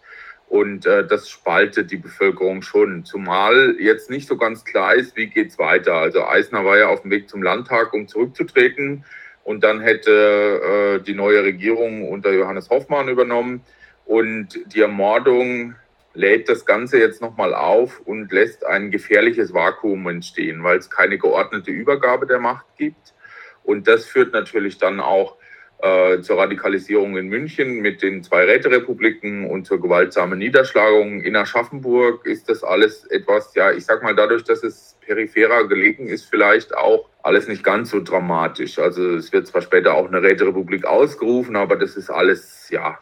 und 0.49 0.85
äh, 0.85 1.05
das 1.07 1.29
spaltet 1.29 1.91
die 1.91 1.97
Bevölkerung 1.97 2.61
schon. 2.61 3.05
Zumal 3.05 3.75
jetzt 3.79 4.09
nicht 4.09 4.27
so 4.27 4.35
ganz 4.35 4.65
klar 4.65 4.95
ist, 4.95 5.15
wie 5.15 5.27
geht 5.27 5.49
es 5.49 5.59
weiter. 5.59 5.93
Also 5.93 6.25
Eisner 6.25 6.65
war 6.65 6.77
ja 6.77 6.87
auf 6.87 7.03
dem 7.03 7.11
Weg 7.11 7.29
zum 7.29 7.43
Landtag, 7.43 7.93
um 7.93 8.07
zurückzutreten. 8.07 9.05
Und 9.49 9.63
dann 9.63 9.81
hätte 9.81 10.99
äh, 10.99 11.03
die 11.03 11.15
neue 11.15 11.43
Regierung 11.43 12.07
unter 12.07 12.31
Johannes 12.31 12.69
Hoffmann 12.69 13.07
übernommen. 13.09 13.61
Und 14.05 14.59
die 14.67 14.81
Ermordung 14.81 15.73
lädt 16.13 16.49
das 16.49 16.67
Ganze 16.67 16.99
jetzt 16.99 17.19
nochmal 17.19 17.55
auf 17.55 17.99
und 18.01 18.31
lässt 18.31 18.63
ein 18.63 18.91
gefährliches 18.91 19.51
Vakuum 19.51 20.07
entstehen, 20.07 20.63
weil 20.63 20.77
es 20.77 20.91
keine 20.91 21.17
geordnete 21.17 21.71
Übergabe 21.71 22.27
der 22.27 22.37
Macht 22.37 22.67
gibt. 22.77 23.15
Und 23.63 23.87
das 23.87 24.05
führt 24.05 24.33
natürlich 24.33 24.77
dann 24.77 24.99
auch 24.99 25.37
äh, 25.81 26.19
zur 26.21 26.37
Radikalisierung 26.37 27.15
in 27.17 27.27
München 27.27 27.79
mit 27.79 28.01
den 28.01 28.21
zwei 28.21 28.43
Räterepubliken 28.43 29.49
und 29.49 29.65
zur 29.65 29.81
gewaltsamen 29.81 30.37
Niederschlagung. 30.37 31.21
In 31.21 31.35
Aschaffenburg 31.35 32.25
ist 32.25 32.49
das 32.49 32.63
alles 32.63 33.05
etwas, 33.05 33.55
ja, 33.55 33.71
ich 33.71 33.85
sag 33.85 34.03
mal, 34.03 34.15
dadurch, 34.15 34.43
dass 34.43 34.63
es 34.63 34.97
peripherer 34.99 35.67
gelegen 35.67 36.07
ist, 36.07 36.25
vielleicht 36.25 36.75
auch 36.75 37.09
alles 37.23 37.47
nicht 37.47 37.63
ganz 37.63 37.91
so 37.91 38.01
dramatisch. 38.01 38.77
Also 38.77 39.15
es 39.15 39.31
wird 39.31 39.47
zwar 39.47 39.61
später 39.61 39.93
auch 39.93 40.07
eine 40.07 40.21
Räterepublik 40.21 40.85
ausgerufen, 40.85 41.55
aber 41.55 41.77
das 41.77 41.95
ist 41.95 42.09
alles, 42.09 42.69
ja, 42.69 42.99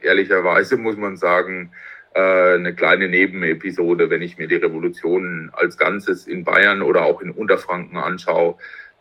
ehrlicherweise 0.00 0.76
muss 0.76 0.96
man 0.96 1.16
sagen, 1.16 1.72
äh, 2.14 2.54
eine 2.54 2.74
kleine 2.74 3.08
Nebenepisode, 3.08 4.10
wenn 4.10 4.22
ich 4.22 4.38
mir 4.38 4.46
die 4.46 4.54
Revolution 4.54 5.50
als 5.52 5.76
Ganzes 5.76 6.26
in 6.26 6.44
Bayern 6.44 6.82
oder 6.82 7.02
auch 7.02 7.20
in 7.20 7.30
Unterfranken 7.30 7.98
anschaue, 7.98 8.56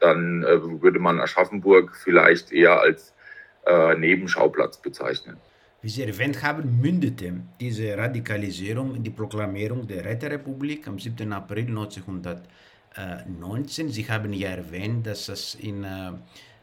dann 0.06 0.44
äh, 0.44 0.48
würde 0.84 1.00
man 1.00 1.20
Aschaffenburg 1.20 1.96
vielleicht 2.06 2.52
eher 2.52 2.80
als 2.80 3.13
äh, 3.65 3.96
Nebenschauplatz 3.96 4.78
bezeichnen. 4.78 5.38
Wie 5.82 5.89
Sie 5.89 6.04
erwähnt 6.04 6.44
haben, 6.44 6.80
mündete 6.82 7.34
diese 7.60 7.98
Radikalisierung 7.98 8.96
in 8.96 9.04
die 9.04 9.15
Proklamierung 9.22 9.88
der 9.88 10.06
Räterepublik 10.06 10.88
am 10.88 11.00
7. 11.00 11.34
April 11.34 11.68
1919. 11.68 13.89
Sie 13.89 14.10
haben 14.10 14.32
ja 14.34 14.50
erwähnt, 14.50 15.06
dass 15.06 15.30
es 15.30 15.56
in 15.56 15.84
äh, 15.84 16.13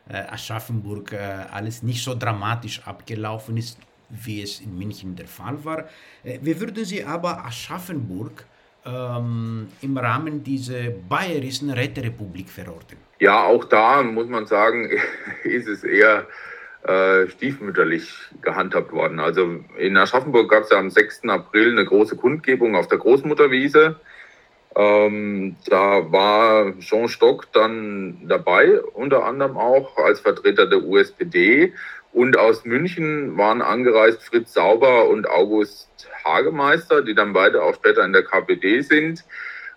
Aschaffenburg 0.09 1.12
äh, 1.12 1.18
alles 1.57 1.83
nicht 1.83 2.02
so 2.02 2.14
dramatisch 2.14 2.81
abgelaufen 2.85 3.57
ist, 3.57 3.78
wie 4.24 4.42
es 4.42 4.61
in 4.61 4.76
München 4.76 5.14
der 5.14 5.28
Fall 5.28 5.64
war. 5.64 5.85
Äh, 6.24 6.40
wie 6.42 6.61
würden 6.61 6.85
Sie 6.85 7.05
aber 7.05 7.44
Aschaffenburg 7.44 8.44
ähm, 8.85 9.68
im 9.81 9.96
Rahmen 9.96 10.42
dieser 10.42 10.90
bayerischen 10.90 11.70
Räterepublik 11.70 12.50
verorten? 12.50 12.98
Ja, 13.22 13.44
auch 13.44 13.64
da 13.66 14.02
muss 14.02 14.26
man 14.26 14.46
sagen, 14.46 14.90
ist 15.44 15.68
es 15.68 15.85
eher 15.85 16.26
äh, 16.82 17.28
stiefmütterlich 17.28 18.12
gehandhabt 18.40 18.90
worden. 18.90 19.20
Also 19.20 19.61
in 19.78 19.96
Aschaffenburg 19.96 20.50
gab 20.50 20.64
es 20.64 20.70
ja 20.70 20.78
am 20.80 20.90
6. 20.90 21.28
April 21.28 21.70
eine 21.70 21.85
große 21.85 22.16
Kundgebung 22.16 22.74
auf 22.74 22.88
der 22.88 22.98
Großmutterwiese. 22.98 24.00
Ähm, 24.74 25.54
da 25.68 26.11
war 26.11 26.76
Jean 26.80 27.06
Stock 27.06 27.46
dann 27.52 28.26
dabei, 28.26 28.80
unter 28.80 29.24
anderem 29.24 29.56
auch 29.56 29.98
als 29.98 30.18
Vertreter 30.18 30.66
der 30.66 30.82
USPD. 30.82 31.74
Und 32.12 32.37
aus 32.37 32.64
München 32.64 33.38
waren 33.38 33.62
angereist 33.62 34.24
Fritz 34.24 34.52
Sauber 34.52 35.08
und 35.08 35.30
August 35.30 36.08
Hagemeister, 36.24 37.02
die 37.02 37.14
dann 37.14 37.32
beide 37.32 37.62
auch 37.62 37.76
später 37.76 38.04
in 38.04 38.12
der 38.12 38.24
KPD 38.24 38.80
sind 38.80 39.24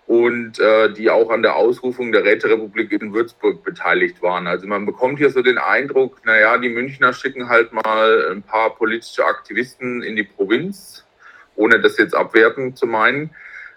und 0.08 0.60
äh, 0.60 0.94
die 0.94 1.10
auch 1.10 1.32
an 1.32 1.42
der 1.42 1.56
Ausrufung 1.56 2.12
der 2.12 2.24
Räterepublik 2.24 2.92
in 2.92 3.14
Würzburg 3.14 3.64
beteiligt 3.64 4.22
waren. 4.22 4.46
Also 4.46 4.68
man 4.68 4.86
bekommt 4.86 5.18
hier 5.18 5.32
so 5.32 5.42
den 5.42 5.58
Eindruck, 5.58 6.24
naja, 6.26 6.58
die 6.58 6.70
Münchner 6.70 7.14
schicken 7.14 7.50
halt 7.50 7.74
mal 7.74 8.32
ein 8.32 8.44
paar 8.44 8.76
politische 8.76 9.26
Aktivisten 9.26 10.04
in 10.04 10.16
die 10.16 10.24
Provinz, 10.24 11.06
ohne 11.56 11.80
das 11.80 11.98
jetzt 11.98 12.16
abwertend 12.16 12.78
zu 12.78 12.86
meinen. 12.86 13.32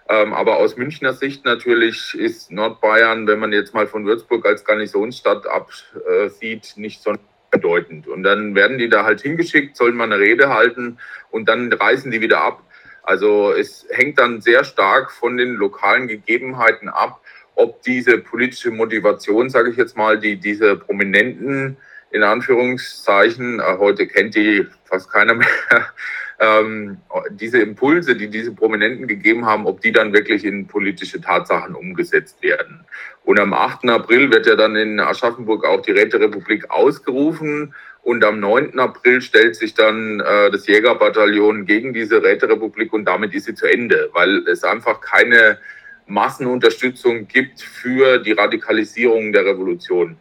Ähm, 0.07 0.33
aber 0.33 0.57
aus 0.57 0.77
Münchner 0.77 1.13
Sicht 1.13 1.45
natürlich 1.45 2.13
ist 2.15 2.51
Nordbayern, 2.51 3.27
wenn 3.27 3.39
man 3.39 3.51
jetzt 3.51 3.73
mal 3.73 3.87
von 3.87 4.05
Würzburg 4.05 4.45
als 4.45 4.65
Garnisonsstadt 4.65 5.45
absieht, 5.47 6.73
nicht 6.77 7.01
so 7.01 7.13
bedeutend. 7.51 8.07
Und 8.07 8.23
dann 8.23 8.55
werden 8.55 8.77
die 8.77 8.89
da 8.89 9.03
halt 9.03 9.21
hingeschickt, 9.21 9.75
sollen 9.75 9.95
mal 9.95 10.05
eine 10.05 10.19
Rede 10.19 10.49
halten 10.49 10.99
und 11.31 11.49
dann 11.49 11.71
reisen 11.73 12.11
die 12.11 12.21
wieder 12.21 12.41
ab. 12.41 12.63
Also 13.09 13.53
es 13.53 13.87
hängt 13.89 14.19
dann 14.19 14.39
sehr 14.39 14.63
stark 14.63 15.11
von 15.11 15.35
den 15.35 15.55
lokalen 15.55 16.07
Gegebenheiten 16.07 16.89
ab, 16.89 17.21
ob 17.55 17.81
diese 17.81 18.19
politische 18.19 18.69
Motivation, 18.69 19.49
sage 19.49 19.71
ich 19.71 19.77
jetzt 19.77 19.97
mal, 19.97 20.19
die 20.19 20.35
diese 20.35 20.75
Prominenten 20.75 21.75
in 22.11 22.21
Anführungszeichen, 22.21 23.59
äh, 23.59 23.77
heute 23.79 24.05
kennt 24.05 24.35
die 24.35 24.67
fast 24.85 25.11
keiner 25.11 25.33
mehr, 25.33 25.47
ähm, 26.39 26.97
diese 27.31 27.59
Impulse, 27.59 28.15
die 28.15 28.29
diese 28.29 28.51
Prominenten 28.51 29.07
gegeben 29.07 29.47
haben, 29.47 29.65
ob 29.65 29.81
die 29.81 29.91
dann 29.91 30.13
wirklich 30.13 30.45
in 30.45 30.67
politische 30.67 31.19
Tatsachen 31.19 31.73
umgesetzt 31.73 32.43
werden. 32.43 32.85
Und 33.23 33.39
am 33.39 33.53
8. 33.53 33.89
April 33.89 34.31
wird 34.31 34.45
ja 34.45 34.55
dann 34.55 34.75
in 34.75 34.99
Aschaffenburg 34.99 35.65
auch 35.65 35.81
die 35.81 35.93
Räterepublik 35.93 36.69
ausgerufen. 36.69 37.73
Und 38.01 38.23
am 38.23 38.39
9. 38.39 38.79
April 38.79 39.21
stellt 39.21 39.55
sich 39.55 39.73
dann 39.73 40.19
äh, 40.19 40.51
das 40.51 40.67
Jägerbataillon 40.67 41.65
gegen 41.65 41.93
diese 41.93 42.23
Räterepublik 42.23 42.93
und 42.93 43.05
damit 43.05 43.33
ist 43.33 43.45
sie 43.45 43.55
zu 43.55 43.67
Ende, 43.67 44.09
weil 44.13 44.47
es 44.47 44.63
einfach 44.63 45.01
keine 45.01 45.59
Massenunterstützung 46.07 47.27
gibt 47.27 47.61
für 47.61 48.19
die 48.19 48.31
Radikalisierung 48.31 49.31
der 49.31 49.45
Revolution. 49.45 50.17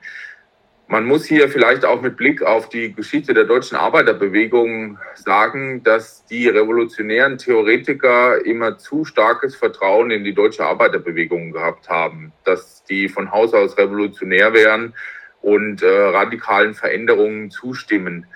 Man 0.90 1.04
muss 1.04 1.26
hier 1.26 1.50
vielleicht 1.50 1.84
auch 1.84 2.00
mit 2.00 2.16
Blick 2.16 2.42
auf 2.42 2.70
die 2.70 2.94
Geschichte 2.94 3.34
der 3.34 3.44
deutschen 3.44 3.76
Arbeiterbewegung 3.76 4.98
sagen, 5.14 5.82
dass 5.82 6.24
die 6.24 6.48
revolutionären 6.48 7.36
Theoretiker 7.36 8.44
immer 8.46 8.78
zu 8.78 9.04
starkes 9.04 9.54
Vertrauen 9.54 10.10
in 10.10 10.24
die 10.24 10.32
deutsche 10.32 10.64
Arbeiterbewegung 10.64 11.52
gehabt 11.52 11.90
haben, 11.90 12.32
dass 12.44 12.84
die 12.84 13.10
von 13.10 13.30
Haus 13.30 13.52
aus 13.52 13.76
revolutionär 13.76 14.54
wären 14.54 14.94
und 15.42 15.82
äh, 15.82 15.88
radikalen 15.88 16.74
Veränderungen 16.74 17.50
zustimmen. 17.50 18.26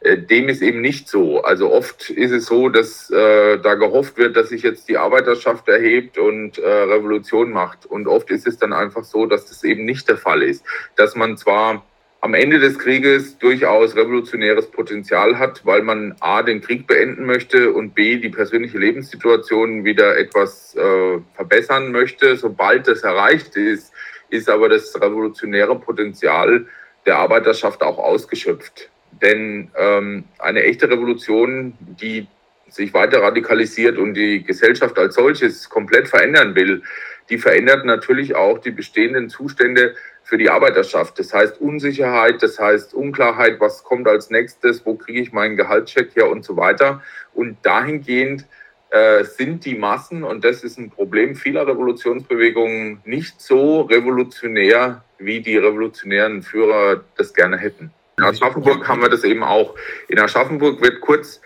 Äh, 0.00 0.18
dem 0.18 0.48
ist 0.48 0.62
eben 0.62 0.80
nicht 0.80 1.08
so. 1.08 1.42
Also 1.42 1.72
oft 1.72 2.10
ist 2.10 2.32
es 2.32 2.46
so, 2.46 2.68
dass 2.68 3.10
äh, 3.10 3.58
da 3.58 3.74
gehofft 3.74 4.16
wird, 4.16 4.36
dass 4.36 4.48
sich 4.48 4.62
jetzt 4.62 4.88
die 4.88 4.98
Arbeiterschaft 4.98 5.68
erhebt 5.68 6.18
und 6.18 6.58
äh, 6.58 6.66
Revolution 6.66 7.52
macht. 7.52 7.86
Und 7.86 8.08
oft 8.08 8.30
ist 8.30 8.46
es 8.46 8.58
dann 8.58 8.72
einfach 8.72 9.04
so, 9.04 9.26
dass 9.26 9.46
das 9.46 9.62
eben 9.64 9.84
nicht 9.84 10.08
der 10.08 10.16
Fall 10.16 10.42
ist. 10.42 10.64
Dass 10.96 11.14
man 11.14 11.36
zwar 11.36 11.84
am 12.20 12.34
Ende 12.34 12.60
des 12.60 12.78
Krieges 12.78 13.36
durchaus 13.38 13.96
revolutionäres 13.96 14.70
Potenzial 14.70 15.40
hat, 15.40 15.66
weil 15.66 15.82
man 15.82 16.14
A, 16.20 16.44
den 16.44 16.60
Krieg 16.60 16.86
beenden 16.86 17.26
möchte 17.26 17.72
und 17.72 17.96
B, 17.96 18.18
die 18.18 18.28
persönliche 18.28 18.78
Lebenssituation 18.78 19.84
wieder 19.84 20.16
etwas 20.16 20.76
äh, 20.76 21.18
verbessern 21.34 21.90
möchte. 21.90 22.36
Sobald 22.36 22.86
das 22.86 23.02
erreicht 23.02 23.56
ist, 23.56 23.91
ist 24.32 24.48
aber 24.48 24.68
das 24.68 24.94
revolutionäre 25.00 25.78
Potenzial 25.78 26.66
der 27.06 27.18
Arbeiterschaft 27.18 27.82
auch 27.82 27.98
ausgeschöpft. 27.98 28.90
Denn 29.20 29.70
ähm, 29.76 30.24
eine 30.38 30.62
echte 30.62 30.88
Revolution, 30.88 31.74
die 31.80 32.26
sich 32.68 32.94
weiter 32.94 33.22
radikalisiert 33.22 33.98
und 33.98 34.14
die 34.14 34.42
Gesellschaft 34.42 34.98
als 34.98 35.14
solches 35.14 35.68
komplett 35.68 36.08
verändern 36.08 36.54
will, 36.54 36.82
die 37.28 37.36
verändert 37.38 37.84
natürlich 37.84 38.34
auch 38.34 38.58
die 38.58 38.70
bestehenden 38.70 39.28
Zustände 39.28 39.94
für 40.22 40.38
die 40.38 40.48
Arbeiterschaft. 40.48 41.18
Das 41.18 41.34
heißt 41.34 41.60
Unsicherheit, 41.60 42.42
das 42.42 42.58
heißt 42.58 42.94
Unklarheit, 42.94 43.60
was 43.60 43.84
kommt 43.84 44.08
als 44.08 44.30
nächstes, 44.30 44.86
wo 44.86 44.94
kriege 44.94 45.20
ich 45.20 45.32
meinen 45.32 45.56
Gehaltscheck 45.56 46.16
her 46.16 46.30
und 46.30 46.44
so 46.44 46.56
weiter. 46.56 47.02
Und 47.34 47.58
dahingehend 47.62 48.46
äh, 48.92 49.24
sind 49.24 49.64
die 49.64 49.74
Massen, 49.74 50.22
und 50.22 50.44
das 50.44 50.62
ist 50.62 50.78
ein 50.78 50.90
Problem 50.90 51.34
vieler 51.34 51.66
Revolutionsbewegungen, 51.66 53.00
nicht 53.06 53.40
so 53.40 53.80
revolutionär, 53.82 55.02
wie 55.18 55.40
die 55.40 55.56
revolutionären 55.56 56.42
Führer 56.42 57.02
das 57.16 57.32
gerne 57.32 57.56
hätten. 57.56 57.90
In 58.18 58.24
Aschaffenburg 58.24 58.86
haben 58.86 59.00
wir 59.00 59.08
das 59.08 59.24
eben 59.24 59.42
auch. 59.42 59.74
In 60.08 60.18
Aschaffenburg 60.18 60.82
wird 60.82 61.00
kurz 61.00 61.40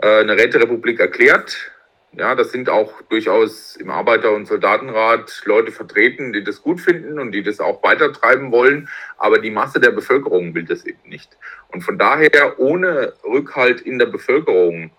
äh, 0.00 0.20
eine 0.20 0.36
Räterepublik 0.36 0.98
erklärt. 0.98 1.72
Ja, 2.12 2.34
das 2.34 2.52
sind 2.52 2.70
auch 2.70 3.02
durchaus 3.10 3.76
im 3.76 3.90
Arbeiter- 3.90 4.32
und 4.32 4.46
Soldatenrat 4.46 5.42
Leute 5.44 5.72
vertreten, 5.72 6.32
die 6.32 6.42
das 6.42 6.62
gut 6.62 6.80
finden 6.80 7.18
und 7.18 7.32
die 7.32 7.42
das 7.42 7.60
auch 7.60 7.82
weitertreiben 7.82 8.50
wollen. 8.50 8.88
Aber 9.18 9.38
die 9.38 9.50
Masse 9.50 9.78
der 9.78 9.90
Bevölkerung 9.90 10.54
will 10.54 10.64
das 10.64 10.86
eben 10.86 11.06
nicht. 11.06 11.36
Und 11.70 11.82
von 11.82 11.98
daher, 11.98 12.58
ohne 12.58 13.12
Rückhalt 13.24 13.82
in 13.82 13.98
der 13.98 14.06
Bevölkerung 14.06 14.90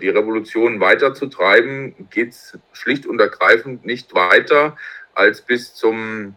die 0.00 0.08
Revolution 0.08 0.80
weiterzutreiben, 0.80 2.08
geht 2.10 2.30
es 2.30 2.58
schlicht 2.72 3.06
und 3.06 3.20
ergreifend 3.20 3.84
nicht 3.84 4.14
weiter 4.14 4.76
als 5.14 5.42
bis 5.42 5.74
zum 5.74 6.34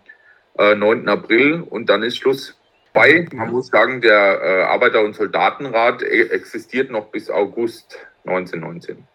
9. 0.57 1.07
Äh, 1.07 1.09
April 1.09 1.61
und 1.61 1.89
dann 1.89 2.03
ist 2.03 2.17
Schluss. 2.17 2.57
Bei, 2.93 3.25
man 3.31 3.51
muss 3.51 3.67
sagen, 3.67 4.01
der 4.01 4.41
äh, 4.41 4.63
Arbeiter- 4.63 5.01
und 5.01 5.15
Soldatenrat 5.15 6.03
e-, 6.03 6.23
existiert 6.23 6.91
noch 6.91 7.05
bis 7.05 7.29
August 7.29 7.97
1919. 8.25 9.07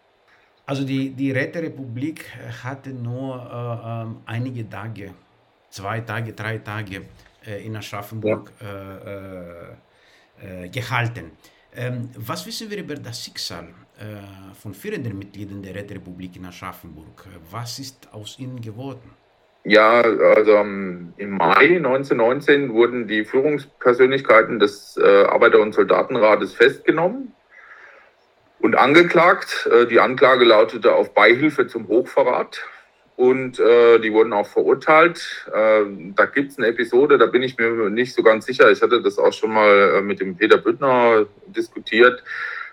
Also 0.65 0.83
die, 0.83 1.11
die 1.11 1.31
Räterepublik 1.31 2.25
hatte 2.63 2.89
nur 2.89 3.35
äh, 3.35 4.01
ähm, 4.01 4.17
einige 4.25 4.67
Tage, 4.67 5.13
zwei 5.69 5.99
Tage, 5.99 6.33
drei 6.33 6.57
Tage 6.57 7.03
äh, 7.45 7.63
in 7.63 7.75
Aschaffenburg 7.75 8.51
ja. 8.59 9.77
äh, 10.41 10.69
gehalten. 10.69 11.31
Ähm, 11.77 12.09
was 12.15 12.45
wissen 12.47 12.71
wir 12.71 12.79
über 12.79 12.95
das 12.95 13.23
Schicksal 13.23 13.67
äh, 13.99 14.55
von 14.59 14.73
führenden 14.73 15.17
Mitgliedern 15.19 15.61
der 15.61 15.75
Räterepublik 15.75 16.35
in 16.35 16.45
Aschaffenburg? 16.45 17.27
Was 17.51 17.77
ist 17.77 18.11
aus 18.11 18.39
ihnen 18.39 18.59
geworden? 18.59 19.11
Ja, 19.63 20.01
also 20.01 20.57
im 20.59 21.13
Mai 21.29 21.75
1919 21.75 22.73
wurden 22.73 23.07
die 23.07 23.23
Führungspersönlichkeiten 23.25 24.59
des 24.59 24.97
äh, 24.97 25.25
Arbeiter- 25.25 25.59
und 25.59 25.73
Soldatenrates 25.73 26.53
festgenommen 26.53 27.33
und 28.59 28.75
angeklagt. 28.75 29.69
Äh, 29.71 29.85
die 29.85 29.99
Anklage 29.99 30.45
lautete 30.45 30.95
auf 30.95 31.13
Beihilfe 31.13 31.67
zum 31.67 31.87
Hochverrat 31.87 32.65
und 33.17 33.59
äh, 33.59 33.97
die 33.99 34.13
wurden 34.13 34.31
auch 34.31 34.45
verurteilt. 34.45 35.47
Äh, 35.51 35.81
da 36.15 36.25
gibt 36.25 36.51
es 36.51 36.59
eine 36.59 36.67
Episode, 36.67 37.17
da 37.17 37.25
bin 37.25 37.41
ich 37.41 37.57
mir 37.57 37.89
nicht 37.89 38.13
so 38.13 38.21
ganz 38.21 38.45
sicher. 38.45 38.69
Ich 38.71 38.81
hatte 38.83 39.01
das 39.01 39.17
auch 39.17 39.33
schon 39.33 39.53
mal 39.53 39.95
äh, 39.95 40.01
mit 40.01 40.19
dem 40.19 40.37
Peter 40.37 40.57
Büttner 40.57 41.25
diskutiert, 41.47 42.23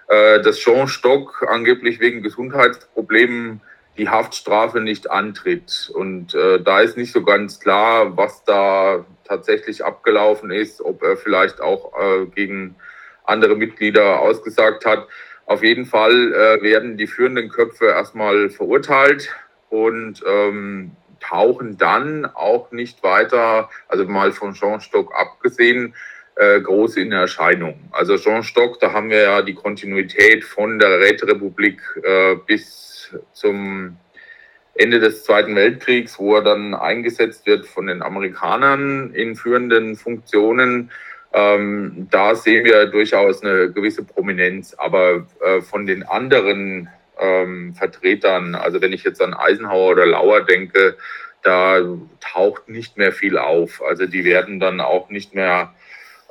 äh, 0.09 0.43
dass 0.43 0.59
Jean 0.59 0.87
Stock 0.87 1.47
angeblich 1.49 1.99
wegen 1.99 2.23
Gesundheitsproblemen 2.23 3.63
die 3.97 4.11
Haftstrafe 4.11 4.83
nicht 4.83 5.11
antritt. 5.11 5.91
Und 5.95 6.35
äh, 6.35 6.61
da 6.61 6.81
ist 6.81 6.99
nicht 6.99 7.13
so 7.13 7.23
ganz 7.23 7.59
klar, 7.59 8.15
was 8.19 8.45
da 8.45 9.07
tatsächlich 9.25 9.83
abgelaufen 9.83 10.51
ist, 10.51 10.83
ob 10.83 11.03
er 11.03 11.17
vielleicht 11.17 11.63
auch 11.63 11.95
äh, 11.99 12.27
gegen 12.27 12.77
andere 13.25 13.57
Mitglieder 13.57 14.21
ausgesagt 14.21 14.85
hat. 14.85 15.09
Auf 15.47 15.63
jeden 15.63 15.87
Fall 15.87 16.35
äh, 16.35 16.63
werden 16.63 16.99
die 16.99 17.07
führenden 17.07 17.49
Köpfe 17.49 17.87
erstmal 17.87 18.51
verurteilt 18.51 19.35
und 19.75 20.23
ähm, 20.25 20.93
tauchen 21.19 21.77
dann 21.79 22.27
auch 22.27 22.71
nicht 22.71 23.03
weiter, 23.03 23.69
also 23.89 24.05
mal 24.05 24.31
von 24.31 24.55
Jean 24.55 24.81
Stock 24.81 25.13
abgesehen, 25.19 25.95
äh, 26.37 26.61
groß 26.61 26.97
in 26.97 27.11
Erscheinung. 27.11 27.75
Also 27.91 28.17
Jean 28.17 28.45
Stock, 28.45 28.79
da 28.79 28.93
haben 28.93 29.11
wir 29.11 29.23
ja 29.23 29.43
die 29.43 29.55
Kontinuität 29.55 30.45
von 30.45 30.79
der 30.79 31.01
Räterepublik 31.01 31.81
äh, 32.05 32.37
bis 32.47 33.13
zum 33.33 33.97
Ende 34.77 35.01
des 35.01 35.25
Zweiten 35.25 35.57
Weltkriegs, 35.57 36.21
wo 36.21 36.37
er 36.37 36.43
dann 36.43 36.75
eingesetzt 36.75 37.47
wird 37.47 37.67
von 37.67 37.89
den 37.89 38.03
Amerikanern 38.03 39.13
in 39.13 39.35
führenden 39.35 39.97
Funktionen. 39.97 40.91
Ähm, 41.33 42.07
da 42.13 42.37
sehen 42.37 42.65
wir 42.65 42.87
durchaus 42.87 43.43
eine 43.43 43.73
gewisse 43.73 44.05
Prominenz, 44.05 44.75
aber 44.75 45.27
äh, 45.45 45.61
von 45.63 45.85
den 45.87 46.05
anderen 46.05 46.89
ähm, 47.19 47.75
Vertretern, 47.75 48.55
also 48.55 48.81
wenn 48.81 48.93
ich 48.93 49.05
jetzt 49.05 49.23
an 49.23 49.35
Eisenhower 49.35 49.93
oder 49.93 50.07
Lauer 50.07 50.41
denke, 50.43 50.97
da 51.43 51.81
taucht 52.21 52.69
nicht 52.69 52.97
mehr 52.97 53.13
viel 53.13 53.39
auf. 53.39 53.83
Also 53.83 54.07
die 54.07 54.25
werden 54.25 54.61
dann 54.61 54.81
auch 54.81 55.11
nicht 55.11 55.35
mehr 55.35 55.75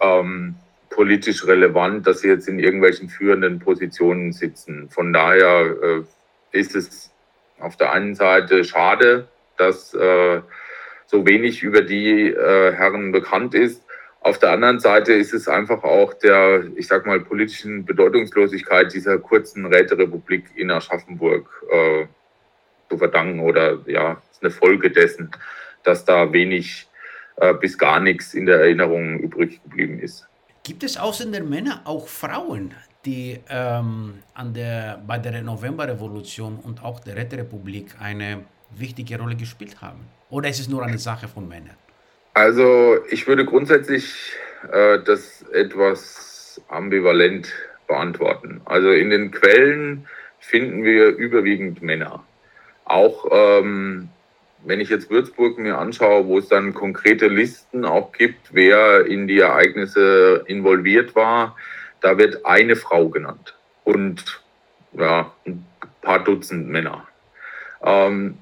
ähm, 0.01 0.55
politisch 0.89 1.45
relevant, 1.45 2.07
dass 2.07 2.21
sie 2.21 2.29
jetzt 2.29 2.47
in 2.47 2.59
irgendwelchen 2.59 3.09
führenden 3.09 3.59
Positionen 3.59 4.31
sitzen. 4.31 4.89
Von 4.89 5.13
daher 5.13 5.75
äh, 5.81 6.03
ist 6.51 6.75
es 6.75 7.11
auf 7.59 7.77
der 7.77 7.91
einen 7.91 8.15
Seite 8.15 8.63
schade, 8.63 9.27
dass 9.57 9.93
äh, 9.93 10.41
so 11.05 11.25
wenig 11.27 11.61
über 11.61 11.81
die 11.81 12.29
äh, 12.29 12.73
Herren 12.73 13.11
bekannt 13.11 13.53
ist. 13.53 13.82
Auf 14.23 14.39
der 14.39 14.51
anderen 14.51 14.79
Seite 14.79 15.11
ist 15.11 15.33
es 15.33 15.49
einfach 15.49 15.83
auch 15.83 16.13
der, 16.13 16.63
ich 16.77 16.87
sag 16.87 17.05
mal, 17.05 17.19
politischen 17.19 17.83
Bedeutungslosigkeit 17.83 18.93
dieser 18.93 19.17
kurzen 19.19 19.65
Räterepublik 19.65 20.45
in 20.55 20.71
Aschaffenburg 20.71 21.49
äh, 21.69 22.05
zu 22.89 22.97
verdanken 22.97 23.41
oder 23.41 23.79
ja, 23.85 24.21
ist 24.31 24.41
eine 24.41 24.51
Folge 24.51 24.89
dessen, 24.89 25.29
dass 25.83 26.05
da 26.05 26.31
wenig 26.31 26.87
äh, 27.35 27.53
bis 27.53 27.77
gar 27.77 27.99
nichts 27.99 28.33
in 28.33 28.45
der 28.45 28.61
Erinnerung 28.61 29.19
übrig 29.19 29.61
geblieben 29.63 29.99
ist. 29.99 30.25
Gibt 30.63 30.83
es 30.83 30.95
außer 30.95 31.25
der 31.25 31.43
Männer 31.43 31.81
auch 31.83 32.07
Frauen, 32.07 32.73
die 33.05 33.41
ähm, 33.49 34.19
an 34.33 34.53
der, 34.53 35.03
bei 35.05 35.17
der 35.19 35.41
Novemberrevolution 35.41 36.59
und 36.63 36.81
auch 36.81 37.01
der 37.01 37.17
Räterepublik 37.17 37.95
eine 37.99 38.45
wichtige 38.69 39.19
Rolle 39.19 39.35
gespielt 39.35 39.81
haben? 39.81 39.99
Oder 40.29 40.47
ist 40.47 40.61
es 40.61 40.69
nur 40.69 40.81
eine 40.85 40.97
Sache 40.97 41.27
von 41.27 41.45
Männern? 41.45 41.75
Also 42.33 42.97
ich 43.09 43.27
würde 43.27 43.45
grundsätzlich 43.45 44.33
äh, 44.71 44.99
das 44.99 45.43
etwas 45.51 46.61
ambivalent 46.67 47.53
beantworten. 47.87 48.61
Also 48.65 48.91
in 48.91 49.09
den 49.09 49.31
Quellen 49.31 50.07
finden 50.39 50.83
wir 50.83 51.09
überwiegend 51.09 51.81
Männer. 51.81 52.23
Auch 52.85 53.27
ähm, 53.31 54.09
wenn 54.65 54.79
ich 54.79 54.89
jetzt 54.89 55.09
Würzburg 55.09 55.57
mir 55.57 55.77
anschaue, 55.77 56.25
wo 56.27 56.39
es 56.39 56.47
dann 56.47 56.73
konkrete 56.73 57.27
Listen 57.27 57.85
auch 57.85 58.11
gibt, 58.13 58.53
wer 58.53 59.05
in 59.05 59.27
die 59.27 59.39
Ereignisse 59.39 60.43
involviert 60.47 61.15
war, 61.15 61.55
da 62.01 62.17
wird 62.17 62.45
eine 62.45 62.75
Frau 62.75 63.09
genannt 63.09 63.55
und 63.83 64.41
ja, 64.93 65.31
ein 65.45 65.65
paar 66.01 66.23
Dutzend 66.23 66.69
Männer. 66.69 67.07
Ähm, 67.83 68.37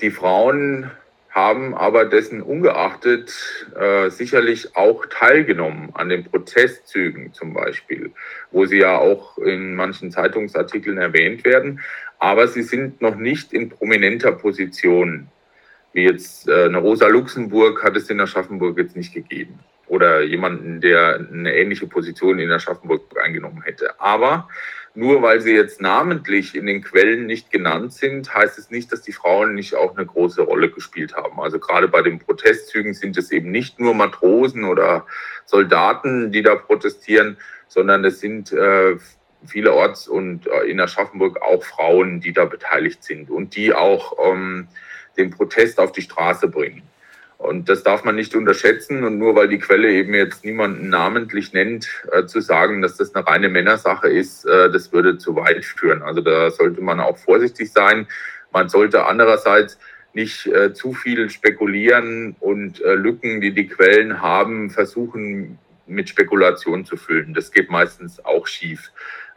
die 0.00 0.10
Frauen 0.10 0.90
haben 1.34 1.74
aber 1.74 2.04
dessen 2.04 2.40
ungeachtet 2.40 3.66
äh, 3.78 4.08
sicherlich 4.08 4.76
auch 4.76 5.04
teilgenommen 5.06 5.90
an 5.94 6.08
den 6.08 6.24
Protestzügen 6.24 7.32
zum 7.32 7.52
Beispiel, 7.52 8.12
wo 8.52 8.66
sie 8.66 8.78
ja 8.78 8.96
auch 8.98 9.36
in 9.38 9.74
manchen 9.74 10.12
Zeitungsartikeln 10.12 10.96
erwähnt 10.96 11.44
werden. 11.44 11.80
Aber 12.20 12.46
sie 12.46 12.62
sind 12.62 13.02
noch 13.02 13.16
nicht 13.16 13.52
in 13.52 13.68
prominenter 13.68 14.30
Position 14.30 15.28
wie 15.94 16.02
jetzt 16.02 16.48
äh, 16.48 16.64
eine 16.64 16.78
Rosa 16.78 17.06
Luxemburg 17.06 17.82
hat 17.82 17.96
es 17.96 18.10
in 18.10 18.20
Aschaffenburg 18.20 18.76
jetzt 18.76 18.96
nicht 18.96 19.14
gegeben. 19.14 19.60
Oder 19.86 20.22
jemanden, 20.22 20.80
der 20.80 21.26
eine 21.32 21.54
ähnliche 21.54 21.86
Position 21.86 22.38
in 22.40 22.50
Aschaffenburg 22.50 23.02
eingenommen 23.22 23.62
hätte. 23.62 24.00
Aber 24.00 24.48
nur 24.94 25.22
weil 25.22 25.40
sie 25.40 25.52
jetzt 25.52 25.80
namentlich 25.80 26.54
in 26.54 26.66
den 26.66 26.82
Quellen 26.82 27.26
nicht 27.26 27.50
genannt 27.50 27.92
sind, 27.92 28.32
heißt 28.32 28.58
es 28.58 28.70
nicht, 28.70 28.92
dass 28.92 29.02
die 29.02 29.12
Frauen 29.12 29.54
nicht 29.54 29.74
auch 29.74 29.96
eine 29.96 30.06
große 30.06 30.42
Rolle 30.42 30.70
gespielt 30.70 31.16
haben. 31.16 31.40
Also 31.40 31.58
gerade 31.58 31.88
bei 31.88 32.02
den 32.02 32.20
Protestzügen 32.20 32.94
sind 32.94 33.16
es 33.16 33.32
eben 33.32 33.50
nicht 33.50 33.80
nur 33.80 33.94
Matrosen 33.94 34.64
oder 34.64 35.06
Soldaten, 35.46 36.30
die 36.30 36.42
da 36.42 36.54
protestieren, 36.54 37.36
sondern 37.66 38.04
es 38.04 38.20
sind 38.20 38.52
äh, 38.52 38.96
vielerorts 39.44 40.06
und 40.06 40.46
äh, 40.46 40.70
in 40.70 40.80
Aschaffenburg 40.80 41.42
auch 41.42 41.64
Frauen, 41.64 42.20
die 42.20 42.32
da 42.32 42.44
beteiligt 42.44 43.02
sind 43.02 43.30
und 43.30 43.56
die 43.56 43.74
auch 43.74 44.14
ähm, 44.24 44.68
den 45.16 45.30
Protest 45.30 45.80
auf 45.80 45.90
die 45.90 46.02
Straße 46.02 46.46
bringen. 46.46 46.82
Und 47.44 47.68
das 47.68 47.82
darf 47.82 48.04
man 48.04 48.14
nicht 48.14 48.34
unterschätzen. 48.34 49.04
Und 49.04 49.18
nur 49.18 49.34
weil 49.36 49.48
die 49.48 49.58
Quelle 49.58 49.90
eben 49.92 50.14
jetzt 50.14 50.44
niemanden 50.44 50.88
namentlich 50.88 51.52
nennt, 51.52 51.88
äh, 52.12 52.24
zu 52.26 52.40
sagen, 52.40 52.82
dass 52.82 52.96
das 52.96 53.14
eine 53.14 53.26
reine 53.26 53.48
Männersache 53.48 54.08
ist, 54.08 54.46
äh, 54.46 54.70
das 54.70 54.92
würde 54.92 55.18
zu 55.18 55.36
weit 55.36 55.64
führen. 55.64 56.02
Also 56.02 56.20
da 56.20 56.50
sollte 56.50 56.80
man 56.80 57.00
auch 57.00 57.18
vorsichtig 57.18 57.72
sein. 57.72 58.06
Man 58.52 58.68
sollte 58.68 59.06
andererseits 59.06 59.78
nicht 60.14 60.46
äh, 60.46 60.72
zu 60.72 60.94
viel 60.94 61.28
spekulieren 61.28 62.36
und 62.40 62.80
äh, 62.82 62.94
Lücken, 62.94 63.40
die 63.40 63.52
die 63.52 63.66
Quellen 63.66 64.22
haben, 64.22 64.70
versuchen 64.70 65.58
mit 65.86 66.08
Spekulation 66.08 66.84
zu 66.84 66.96
füllen. 66.96 67.34
Das 67.34 67.50
geht 67.50 67.70
meistens 67.70 68.24
auch 68.24 68.46
schief. 68.46 68.90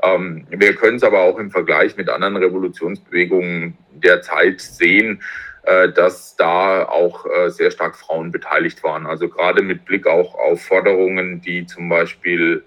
Ähm, 0.03 0.45
wir 0.49 0.75
können 0.75 0.97
es 0.97 1.03
aber 1.03 1.21
auch 1.21 1.39
im 1.39 1.51
Vergleich 1.51 1.97
mit 1.97 2.09
anderen 2.09 2.37
Revolutionsbewegungen 2.37 3.77
der 3.91 4.21
Zeit 4.21 4.61
sehen, 4.61 5.21
dass 5.93 6.35
da 6.37 6.85
auch 6.85 7.25
äh, 7.25 7.49
sehr 7.49 7.71
stark 7.71 7.97
Frauen 7.97 8.31
beteiligt 8.31 8.83
waren. 8.83 9.05
Also 9.05 9.27
gerade 9.27 9.61
mit 9.61 9.83
Blick 9.83 10.07
auch 10.07 10.33
auf 10.35 10.61
Forderungen, 10.61 11.41
die 11.41 11.65
zum 11.65 11.89
Beispiel 11.89 12.63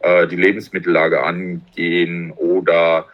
äh, 0.00 0.28
die 0.28 0.36
Lebensmittellage 0.36 1.22
angehen 1.22 2.32
oder 2.32 3.08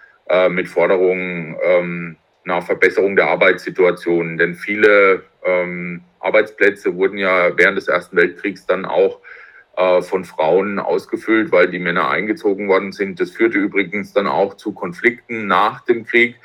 mit 0.48 0.68
Forderungen 0.68 1.56
ähm, 1.60 2.16
nach 2.44 2.62
Verbesserung 2.62 3.16
der 3.16 3.26
Arbeitssituation. 3.26 4.38
Denn 4.38 4.54
viele 4.54 5.24
ähm, 5.44 6.02
Arbeitsplätze 6.20 6.94
wurden 6.94 7.18
ja 7.18 7.58
während 7.58 7.76
des 7.76 7.88
Ersten 7.88 8.16
Weltkriegs 8.16 8.64
dann 8.64 8.84
auch 8.84 9.18
von 10.02 10.24
Frauen 10.24 10.78
ausgefüllt, 10.78 11.50
weil 11.50 11.68
die 11.68 11.80
Männer 11.80 12.10
eingezogen 12.10 12.68
worden 12.68 12.92
sind. 12.92 13.18
Das 13.18 13.32
führte 13.32 13.58
übrigens 13.58 14.12
dann 14.12 14.28
auch 14.28 14.54
zu 14.54 14.72
Konflikten 14.72 15.48
nach 15.48 15.80
dem 15.80 16.04
Krieg, 16.04 16.36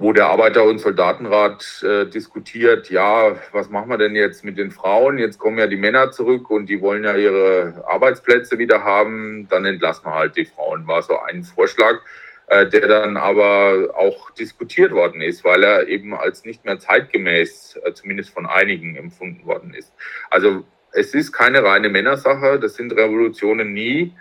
wo 0.00 0.14
der 0.14 0.28
Arbeiter- 0.28 0.64
und 0.64 0.78
Soldatenrat 0.78 1.84
äh, 1.86 2.06
diskutiert, 2.06 2.88
ja, 2.88 3.36
was 3.52 3.68
machen 3.68 3.90
wir 3.90 3.98
denn 3.98 4.16
jetzt 4.16 4.44
mit 4.44 4.56
den 4.56 4.70
Frauen? 4.70 5.18
Jetzt 5.18 5.38
kommen 5.38 5.58
ja 5.58 5.66
die 5.66 5.76
Männer 5.76 6.10
zurück 6.10 6.48
und 6.48 6.70
die 6.70 6.80
wollen 6.80 7.04
ja 7.04 7.14
ihre 7.16 7.84
Arbeitsplätze 7.86 8.58
wieder 8.58 8.82
haben, 8.82 9.46
dann 9.50 9.66
entlassen 9.66 10.06
wir 10.06 10.14
halt 10.14 10.36
die 10.36 10.46
Frauen, 10.46 10.86
war 10.86 11.02
so 11.02 11.18
ein 11.18 11.44
Vorschlag, 11.44 12.00
äh, 12.46 12.66
der 12.66 12.88
dann 12.88 13.18
aber 13.18 13.90
auch 13.94 14.30
diskutiert 14.30 14.92
worden 14.92 15.20
ist, 15.20 15.44
weil 15.44 15.62
er 15.62 15.86
eben 15.86 16.14
als 16.14 16.46
nicht 16.46 16.64
mehr 16.64 16.78
zeitgemäß, 16.78 17.78
äh, 17.84 17.92
zumindest 17.92 18.30
von 18.30 18.46
einigen, 18.46 18.96
empfunden 18.96 19.44
worden 19.44 19.74
ist. 19.74 19.92
Also 20.30 20.64
es 20.92 21.12
ist 21.12 21.30
keine 21.30 21.62
reine 21.62 21.90
Männersache, 21.90 22.58
das 22.58 22.74
sind 22.74 22.96
Revolutionen 22.96 23.74
nie, 23.74 24.14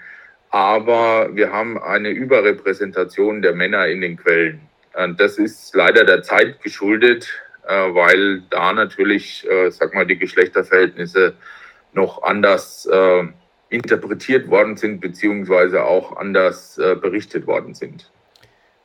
aber 0.49 1.33
wir 1.37 1.53
haben 1.53 1.81
eine 1.81 2.09
Überrepräsentation 2.09 3.41
der 3.41 3.55
Männer 3.55 3.87
in 3.87 4.01
den 4.01 4.17
Quellen. 4.17 4.68
Das 5.17 5.37
ist 5.37 5.75
leider 5.75 6.03
der 6.03 6.23
Zeit 6.23 6.61
geschuldet, 6.61 7.29
äh, 7.69 7.93
weil 7.93 8.41
da 8.49 8.73
natürlich, 8.73 9.47
äh, 9.47 9.69
sag 9.69 9.93
mal, 9.93 10.05
die 10.05 10.17
Geschlechterverhältnisse 10.17 11.35
noch 11.93 12.23
anders 12.23 12.87
äh, 12.91 13.23
interpretiert 13.69 14.49
worden 14.49 14.75
sind, 14.75 14.99
beziehungsweise 14.99 15.83
auch 15.83 16.17
anders 16.17 16.81
berichtet 17.01 17.45
worden 17.45 17.75
sind. 17.75 18.09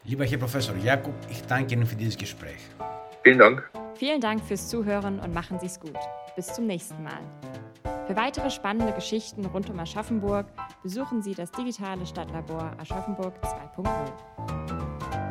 Lieber 0.05 0.27
Herr 0.27 0.37
Professor 0.37 0.77
Jakob, 0.77 1.14
ich 1.31 1.43
danke 1.47 1.73
Ihnen 1.73 1.87
für 1.87 1.97
dieses 1.97 2.19
Gespräch. 2.19 2.59
Vielen 3.23 3.38
Dank. 3.38 3.71
Vielen 3.95 4.21
Dank 4.21 4.45
fürs 4.45 4.69
Zuhören 4.69 5.21
und 5.21 5.33
machen 5.33 5.59
Sie 5.59 5.67
es 5.67 5.81
gut. 5.81 5.97
Bis 6.37 6.53
zum 6.53 6.67
nächsten 6.67 7.03
Mal. 7.03 7.23
Für 8.07 8.17
weitere 8.17 8.51
spannende 8.51 8.93
Geschichten 8.93 9.47
rund 9.47 9.71
um 9.71 9.81
Aschaffenburg 9.81 10.47
besuchen 10.83 11.23
Sie 11.23 11.35
das 11.35 11.51
digitale 11.53 12.05
Stadtlabor 12.05 12.73
Aschaffenburg 12.79 13.33
2.0. 13.43 15.24